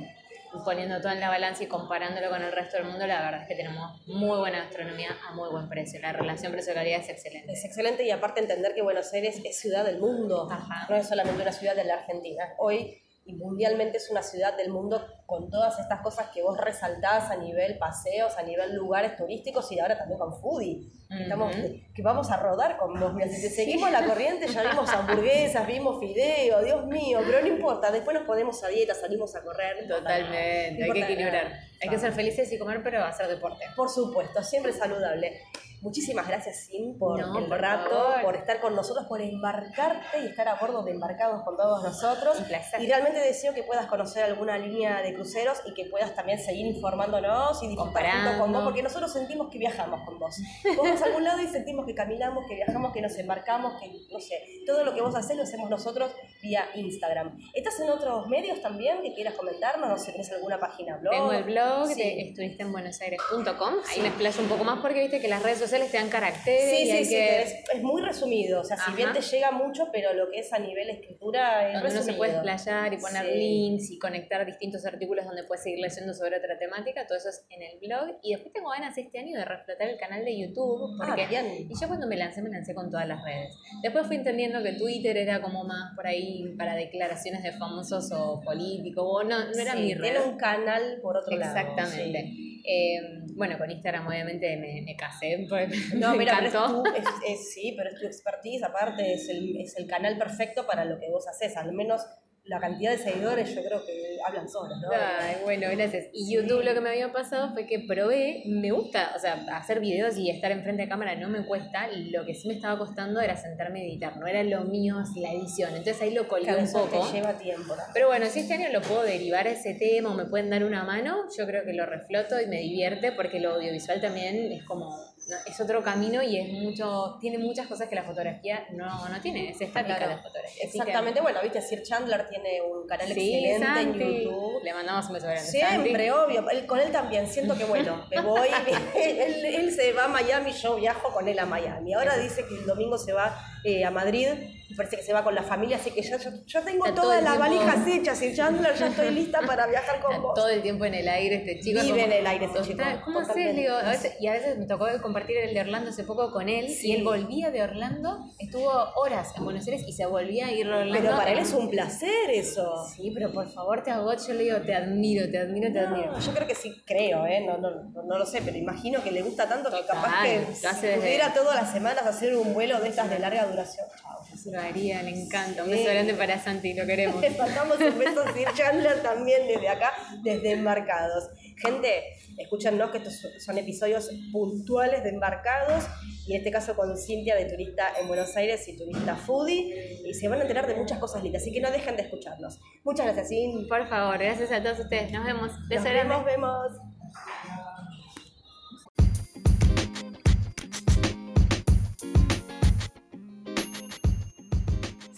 poniendo 0.65 1.01
todo 1.01 1.13
en 1.13 1.21
la 1.21 1.29
balanza 1.29 1.65
y 1.65 1.67
comparándolo 1.67 2.29
con 2.29 2.43
el 2.43 2.53
resto 2.53 2.77
del 2.77 2.87
mundo, 2.87 3.07
la 3.07 3.23
verdad 3.23 3.43
es 3.43 3.49
que 3.49 3.55
tenemos 3.55 4.07
muy 4.07 4.39
buena 4.39 4.59
gastronomía 4.59 5.17
a 5.29 5.33
muy 5.35 5.49
buen 5.51 5.69
precio. 5.69 6.01
La 6.01 6.13
relación 6.13 6.53
precio-calidad 6.53 7.01
es 7.01 7.09
excelente. 7.09 7.53
Es 7.53 7.65
excelente 7.65 8.05
y 8.05 8.11
aparte 8.11 8.41
entender 8.41 8.75
que 8.75 8.83
Buenos 8.83 9.13
Aires 9.13 9.41
es 9.45 9.59
ciudad 9.59 9.85
del 9.85 9.99
mundo, 9.99 10.49
no 10.89 10.97
es 10.97 11.09
solamente 11.09 11.43
una 11.43 11.53
ciudad 11.53 11.75
de 11.75 11.85
la 11.85 11.95
Argentina. 11.95 12.45
Hoy 12.59 13.03
y 13.25 13.35
mundialmente 13.35 13.99
es 13.99 14.11
una 14.11 14.23
ciudad 14.23 14.57
del 14.57 14.71
mundo 14.71 15.07
con 15.27 15.49
todas 15.49 15.79
estas 15.79 16.01
cosas 16.01 16.29
que 16.35 16.43
vos 16.43 16.59
resaltás 16.59 17.31
a 17.31 17.37
nivel 17.37 17.79
paseos, 17.79 18.37
a 18.37 18.43
nivel 18.43 18.75
lugares 18.75 19.17
turísticos 19.17 19.71
y 19.71 19.79
ahora 19.79 19.97
también 19.97 20.19
con 20.19 20.41
foodie. 20.41 20.91
Estamos, 21.09 21.55
que 21.95 22.03
vamos 22.03 22.31
a 22.31 22.39
rodar 22.39 22.79
con 22.79 22.99
vos. 22.99 23.13
si 23.31 23.43
te 23.43 23.51
seguimos 23.51 23.91
la 23.91 24.05
corriente 24.07 24.49
ya 24.49 24.63
vimos 24.63 24.89
hamburguesas, 24.89 25.67
vimos 25.67 26.01
fideo, 26.01 26.63
Dios 26.63 26.87
mío, 26.87 27.21
pero 27.25 27.43
no 27.43 27.49
importa, 27.49 27.91
después 27.91 28.17
nos 28.17 28.27
ponemos 28.27 28.63
a 28.65 28.69
dieta, 28.69 28.95
salimos 28.95 29.35
a 29.37 29.43
correr. 29.43 29.87
Totalmente, 29.87 30.85
hay 30.85 30.91
que 30.91 31.01
equilibrar. 31.01 31.53
Hay 31.81 31.89
que 31.89 31.99
ser 31.99 32.13
felices 32.13 32.51
y 32.53 32.59
comer, 32.59 32.83
pero 32.83 33.05
hacer 33.05 33.29
deporte. 33.29 33.67
Por 33.77 33.89
supuesto, 33.89 34.43
siempre 34.43 34.73
saludable. 34.73 35.41
Muchísimas 35.83 36.29
gracias, 36.29 36.67
Sim, 36.67 36.97
por 36.97 37.21
el 37.21 37.51
rato, 37.51 38.15
por 38.23 38.37
estar 38.37 38.61
con 38.61 38.77
nosotros, 38.77 39.05
por 39.07 39.21
embarcarte 39.21 40.23
y 40.23 40.27
estar 40.27 40.47
a 40.47 40.55
bordo 40.55 40.85
de 40.85 40.93
embarcados 40.93 41.43
con 41.43 41.57
todos 41.57 41.83
nosotros. 41.83 42.39
Un 42.39 42.45
placer. 42.45 42.81
Y 42.81 42.87
realmente 42.87 43.19
deseo 43.19 43.53
que 43.53 43.65
puedas 43.65 43.87
conocer 43.87 44.23
alguna 44.23 44.57
línea 44.59 45.03
de 45.03 45.13
cruceros 45.13 45.61
y 45.67 45.75
que 45.75 45.87
puedas 45.87 46.15
también 46.15 46.39
seguir 46.39 46.67
informándonos 46.67 47.61
y 47.65 47.69
disfrutar 47.69 48.39
con 48.39 48.53
vos, 48.53 48.63
porque 48.63 48.83
nosotros 48.83 49.13
sentimos 49.13 49.49
que 49.51 49.59
viajamos 49.59 50.01
con 50.07 50.21
vos. 50.21 50.37
Vamos 50.77 51.03
a 51.03 51.07
algún 51.07 51.25
lado 51.25 51.43
y 51.43 51.49
sentimos 51.49 51.85
que 51.85 51.95
caminamos, 51.97 52.47
que 52.47 52.55
viajamos, 52.55 52.93
que 52.93 53.03
nos 53.03 53.19
embarcamos, 53.19 53.81
que 53.81 53.89
no 54.11 54.21
sé, 54.21 54.41
todo 54.65 54.85
lo 54.85 54.95
que 54.95 55.03
vos 55.03 55.17
haces 55.17 55.37
lo 55.37 55.43
hacemos 55.43 55.69
nosotros 55.69 56.13
vía 56.43 56.69
Instagram. 56.75 57.39
¿Estás 57.55 57.79
en 57.81 57.91
otros 57.91 58.27
medios 58.27 58.61
también 58.61 59.01
que 59.03 59.15
quieras 59.15 59.35
comentarnos? 59.35 59.89
No 59.89 59.97
sé, 59.97 60.13
¿tenés 60.13 60.31
alguna 60.33 60.59
página 60.59 60.97
blog? 60.97 61.13
Tengo 61.13 61.33
el 61.33 61.45
blog 61.45 61.89
de 61.95 62.21
estuviste 62.23 62.63
en 62.65 62.73
buenosaires.com. 62.73 63.75
Ahí 63.91 64.01
me 64.01 64.09
explayo 64.09 64.43
un 64.43 64.49
poco 64.49 64.65
más 64.65 64.81
porque 64.81 65.01
viste 65.01 65.21
que 65.21 65.29
las 65.29 65.43
redes 65.43 65.59
sociales 65.59 65.91
te 65.91 65.99
dan 65.99 66.09
caracteres. 66.09 66.71
Sí, 66.71 66.91
sí, 66.91 67.05
sí, 67.05 67.17
es, 67.17 67.83
muy 67.83 68.03
resumido. 68.03 68.61
O 68.61 68.65
sea, 68.65 68.77
si 68.77 68.93
bien 68.93 69.13
te 69.13 69.21
llega 69.21 69.53
mucho, 69.53 69.89
pero 69.93 70.13
lo 70.15 70.31
que 70.31 70.41
es 70.41 70.53
a 70.53 70.59
nivel 70.59 70.91
escritura 70.91 71.69
es 71.69 71.75
Donde 71.75 71.91
uno 71.91 72.03
se 72.03 72.13
puede 72.15 72.33
explayar 72.33 72.93
y 72.93 72.97
poner 72.97 73.25
links 73.25 73.91
y 73.91 73.99
conectar 73.99 74.45
distintos 74.45 74.85
artículos 74.85 75.25
donde 75.25 75.45
puedes 75.45 75.63
seguir 75.63 75.79
leyendo 75.79 76.13
sobre 76.13 76.37
otra 76.39 76.59
temática, 76.59 77.07
todo 77.07 77.19
eso 77.19 77.29
es 77.29 77.45
en 77.51 77.63
el 77.63 77.79
blog. 77.79 78.19
Y 78.23 78.33
después 78.33 78.53
tengo 78.53 78.71
ganas 78.71 78.97
este 78.99 79.19
año 79.19 79.39
de 79.39 79.45
reflotar 79.45 79.89
el 79.89 79.97
canal 79.97 80.25
de 80.25 80.39
YouTube. 80.39 80.99
Ah, 81.01 81.07
porque, 81.07 81.29
Y 81.71 81.81
yo 81.81 81.87
cuando 81.87 82.07
me 82.07 82.17
lancé, 82.17 82.43
me 82.43 82.51
lancé 82.51 82.75
con 82.75 82.91
todas 82.91 83.07
las 83.07 83.23
redes. 83.23 83.55
Después 83.83 84.07
fui 84.07 84.17
entendiendo 84.17 84.63
que 84.63 84.73
Twitter 84.73 85.17
era 85.17 85.41
como 85.41 85.65
más 85.65 85.95
por 85.95 86.07
ahí 86.07 86.32
para 86.57 86.75
declaraciones 86.75 87.43
de 87.43 87.53
famosos 87.53 88.11
o 88.13 88.41
políticos. 88.41 89.05
O 89.07 89.23
no, 89.23 89.45
no 89.45 89.59
era 89.59 89.75
mi 89.75 89.95
red. 89.95 90.11
Era 90.11 90.23
un 90.23 90.37
canal 90.37 90.99
por 91.03 91.17
otro 91.17 91.37
lado. 91.37 91.57
Exactamente. 91.57 92.53
Eh, 92.65 93.23
bueno, 93.35 93.59
con 93.59 93.71
Instagram 93.71 94.07
obviamente 94.07 94.57
me, 94.57 94.83
me 94.83 94.95
casé, 94.97 95.39
no, 95.97 96.15
mira, 96.15 96.39
Pero 96.41 96.83
es 97.27 97.53
sí, 97.53 97.75
pero 97.77 97.91
es 97.91 97.99
tu 97.99 98.07
expertise, 98.07 98.63
aparte 98.63 99.15
es 99.15 99.29
el, 99.29 99.57
es 99.61 99.77
el 99.77 99.87
canal 99.87 100.17
perfecto 100.17 100.67
para 100.67 100.85
lo 100.85 100.99
que 101.01 101.11
vos 101.11 101.27
haces, 101.27 101.57
al 101.57 101.73
menos 101.73 102.03
la 102.45 102.59
cantidad 102.59 102.93
de 102.93 102.99
seguidores 102.99 103.55
yo 103.55 103.63
creo 103.63 103.85
que 103.85 104.19
hablan 104.27 104.49
solos, 104.49 104.79
¿no? 104.81 104.89
Ay, 104.93 105.37
bueno, 105.45 105.69
gracias. 105.71 106.07
Y 106.13 106.35
YouTube 106.35 106.63
lo 106.63 106.75
que 106.75 106.81
me 106.81 106.91
había 106.91 107.13
pasado 107.13 107.53
fue 107.53 107.67
que 107.67 107.81
probé, 107.81 108.43
me 108.47 108.73
gusta, 108.73 109.13
o 109.17 109.19
sea, 109.19 109.45
hacer 109.53 109.81
videos 109.81 110.17
y 110.17 110.31
estar 110.31 110.51
enfrente 110.51 110.83
de 110.83 110.89
cámara 110.89 111.15
no 111.15 111.29
me 111.29 111.47
cuesta, 111.47 111.89
lo 111.89 112.25
que 112.25 112.35
sí 112.35 112.49
me 112.49 112.55
estaba 112.55 112.79
costando 112.79 113.21
era 113.21 113.37
sentarme 113.37 113.81
a 113.81 113.85
editar, 113.85 114.17
no 114.17 114.27
era 114.27 114.43
lo 114.43 114.65
mío 114.65 114.97
la 115.17 115.33
edición, 115.33 115.71
entonces 115.71 116.03
ahí 116.03 116.13
lo 116.13 116.27
colgué 116.27 116.55
un 116.55 116.71
poco. 116.73 117.07
Te 117.07 117.19
lleva 117.19 117.39
tiempo. 117.39 117.75
Pero 117.95 118.09
bueno, 118.09 118.27
si 118.27 118.41
este 118.41 118.55
año 118.55 118.69
lo 118.73 118.81
puedo 118.83 119.03
derivar 119.03 119.47
a 119.47 119.51
ese 119.51 119.75
tema 119.75 120.11
o 120.11 120.15
me 120.15 120.25
pueden 120.25 120.51
dar 120.51 120.65
una 120.65 120.83
mano, 120.85 121.25
yo 121.37 121.47
creo 121.47 121.65
que 121.65 121.73
lo 121.73 121.87
refloto 121.87 122.41
y 122.41 122.47
me 122.47 122.59
divierte 122.59 123.13
porque 123.13 123.41
lo 123.41 123.55
audiovisual 123.55 124.01
también 124.01 124.53
es 124.53 124.65
como 124.65 125.12
es 125.47 125.61
otro 125.61 125.83
camino 125.83 126.23
y 126.23 126.39
es 126.39 126.49
mucho, 126.53 127.17
tiene 127.21 127.39
muchas 127.39 127.67
cosas 127.67 127.89
que 127.89 127.95
la 127.95 128.05
fotografía 128.05 128.67
no, 128.73 129.09
no 129.09 129.21
tiene, 129.21 129.51
es 129.51 129.61
estática 129.61 130.07
la 130.07 130.19
fotografía. 130.19 130.65
Exactamente, 130.65 131.21
bueno, 131.21 131.41
viste, 131.43 131.61
Sir 131.61 131.83
Chandler 131.83 132.29
tiene 132.29 132.61
un 132.61 132.87
canal 132.87 133.11
excelente 133.11 133.81
en 133.81 133.93
YouTube. 133.95 134.63
Le 134.63 134.75
mandamos 134.75 135.07
un 135.07 135.15
beso 135.15 135.27
grande. 135.27 135.51
Siempre, 135.51 136.13
obvio, 136.13 136.45
con 136.67 136.79
él 136.81 136.91
también, 136.91 137.27
siento 137.27 137.57
que 137.57 137.65
bueno, 137.65 138.07
me 138.11 138.21
voy, 138.21 138.49
él, 138.97 139.45
él, 139.45 139.73
se 139.73 139.93
va 139.93 140.05
a 140.05 140.09
Miami, 140.09 140.53
yo 140.53 140.77
viajo 140.77 141.13
con 141.13 141.29
él 141.29 141.39
a 141.39 141.47
Miami. 141.47 141.95
Ahora 141.95 142.17
dice 142.17 142.45
que 142.47 142.55
el 142.55 142.67
domingo 142.67 142.99
se 142.99 143.13
va 143.13 143.52
eh, 143.65 143.85
a 143.85 143.91
Madrid 143.91 144.29
parece 144.75 144.97
que 144.97 145.03
se 145.03 145.13
va 145.13 145.23
con 145.23 145.35
la 145.35 145.43
familia, 145.43 145.77
así 145.77 145.91
que 145.91 146.03
ya, 146.03 146.17
yo, 146.19 146.63
tengo 146.63 146.93
todas 146.95 147.23
las 147.23 147.39
valijas 147.39 147.87
hechas 147.87 148.23
y 148.23 148.35
Chandler 148.35 148.75
ya 148.75 148.89
estoy 148.89 149.11
lista 149.11 149.41
para 149.47 149.67
viajar 149.67 150.01
con 150.01 150.23
vos. 150.23 150.35
Todo 150.35 150.49
el 150.49 150.63
tiempo 150.63 150.85
en 150.85 150.95
el 150.95 151.09
aire 151.09 151.37
este 151.37 151.61
chico. 151.61 151.81
Vive 151.83 152.05
en 152.05 152.13
el 152.13 152.27
aire 152.27 152.47
este 152.47 152.63
chico. 152.63 152.83
¿Cómo 153.05 153.21
haces? 153.21 153.55
Digo, 153.55 153.75
a 153.75 153.91
veces, 153.91 154.15
y 154.21 154.27
a 154.27 154.33
veces 154.33 154.59
me 154.59 154.67
tocó 154.67 154.87
compartir 155.01 155.37
el 155.39 155.55
de 155.55 155.61
Orlando 155.61 155.91
hace 155.91 156.05
poco 156.05 156.31
con 156.33 156.49
él 156.49 156.67
y 156.83 156.93
él 156.93 157.05
volvía 157.05 157.51
de 157.51 157.63
Orlando, 157.63 158.19
estuvo 158.39 158.71
horas 158.97 159.33
en 159.37 159.45
Buenos 159.45 159.67
Aires 159.67 159.85
y 159.87 159.93
se 159.93 160.07
volvía 160.07 160.47
a 160.47 160.53
ir 160.53 160.67
a 160.67 160.79
Orlando. 160.79 160.99
Pero 161.01 161.17
para 161.17 161.33
él 161.33 161.39
es 161.39 161.53
un 161.53 161.71
placer 161.71 162.31
eso. 162.31 162.87
Sí, 162.95 163.11
pero 163.15 163.33
por 163.33 163.49
favor 163.49 163.83
te 163.83 163.91
hago, 163.91 164.13
yo 164.15 164.35
le 164.35 164.45
digo, 164.45 164.59
te 164.61 164.75
admiro, 164.75 165.31
te 165.31 165.39
admiro, 165.39 165.73
te 165.73 165.81
admiro. 165.81 166.19
Yo 166.19 166.33
creo 166.33 166.47
que 166.47 166.55
sí, 166.55 166.83
creo, 166.87 167.27
¿eh? 167.27 167.45
No, 167.47 167.59
no, 167.59 167.71
no, 168.03 168.19
lo 168.19 168.27
sé, 168.27 168.43
pero 168.45 168.57
imagino 168.57 169.03
que 169.03 169.11
le 169.11 169.23
gusta 169.23 169.49
tanto 169.49 169.71
que 169.71 169.85
capaz 169.87 170.23
que 170.23 170.97
pudiera 170.97 171.33
todas 171.35 171.55
las 171.55 171.73
semanas 171.73 172.07
hacer 172.07 172.37
un 172.37 172.55
vuelo 172.55 172.81
de 172.81 172.89
estas 172.89 173.11
de 173.11 173.19
larga 173.19 173.47
duración. 173.53 173.87
Chao. 174.01 174.23
Lo 174.51 174.61
haría, 174.61 175.03
le 175.03 175.11
encanta. 175.11 175.63
Un 175.65 175.71
beso 175.71 175.91
grande 175.91 176.15
para 176.15 176.39
Santi, 176.39 176.75
lo 176.75 176.87
queremos. 176.87 177.21
Le 177.21 177.31
mandamos 177.31 177.79
un 177.79 177.99
beso 177.99 178.23
a 178.23 178.33
Sir 178.33 178.49
Chandler 178.55 179.03
también 179.03 179.47
desde 179.47 179.69
acá, 179.69 179.93
desde 180.23 180.53
Embarcados. 180.53 181.31
Gente, 181.57 182.03
escúchanos 182.39 182.91
que 182.91 182.99
estos 182.99 183.21
son 183.39 183.59
episodios 183.59 184.11
puntuales 184.33 185.05
de 185.05 185.11
Embarcados 185.11 185.85
y 186.27 186.33
en 186.33 186.39
este 186.39 186.51
caso 186.51 186.75
con 186.75 186.97
Cintia 186.97 187.37
de 187.37 187.45
Turista 187.45 187.93
en 188.01 188.09
Buenos 188.09 188.37
Aires 188.37 188.67
y 188.69 188.77
Turista 188.77 189.17
Foodie 189.17 190.01
y 190.05 190.15
se 190.15 190.29
van 190.29 190.41
a 190.41 190.43
enterar 190.43 190.67
de 190.67 190.75
muchas 190.75 190.99
cosas 190.99 191.23
lindas, 191.23 191.43
así 191.43 191.53
que 191.53 191.61
no 191.61 191.71
dejen 191.71 191.97
de 191.97 192.03
escucharnos. 192.03 192.59
Muchas 192.85 193.07
gracias, 193.07 193.29
Cintia. 193.29 193.69
Por 193.69 193.89
favor, 193.89 194.19
gracias 194.19 194.51
a 194.51 194.63
todos 194.63 194.81
ustedes. 194.81 195.13
Nos 195.13 195.25
vemos. 195.25 195.53
Nos 195.69 195.85
vemos, 195.85 196.25
vemos. 196.25 196.73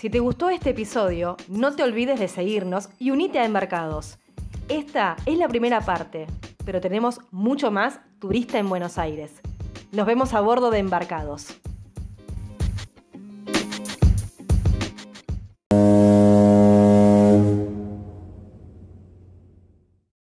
Si 0.05 0.11
te 0.11 0.21
gustó 0.21 0.51
este 0.51 0.69
episodio, 0.69 1.39
no 1.49 1.75
te 1.75 1.83
olvides 1.83 2.21
de 2.21 2.29
seguirnos 2.29 2.91
y 2.99 3.11
unite 3.11 3.39
a 3.39 3.47
Embarcados. 3.47 4.19
Esta 4.69 5.17
es 5.25 5.39
la 5.39 5.49
primera 5.49 5.81
parte, 5.81 6.27
pero 6.67 6.79
tenemos 6.83 7.21
mucho 7.31 7.71
más 7.71 8.01
turista 8.19 8.59
en 8.59 8.69
Buenos 8.69 8.99
Aires. 8.99 9.33
Nos 9.93 10.07
vemos 10.07 10.35
a 10.35 10.43
bordo 10.43 10.71
de 10.71 10.81
Embarcados. 10.81 11.59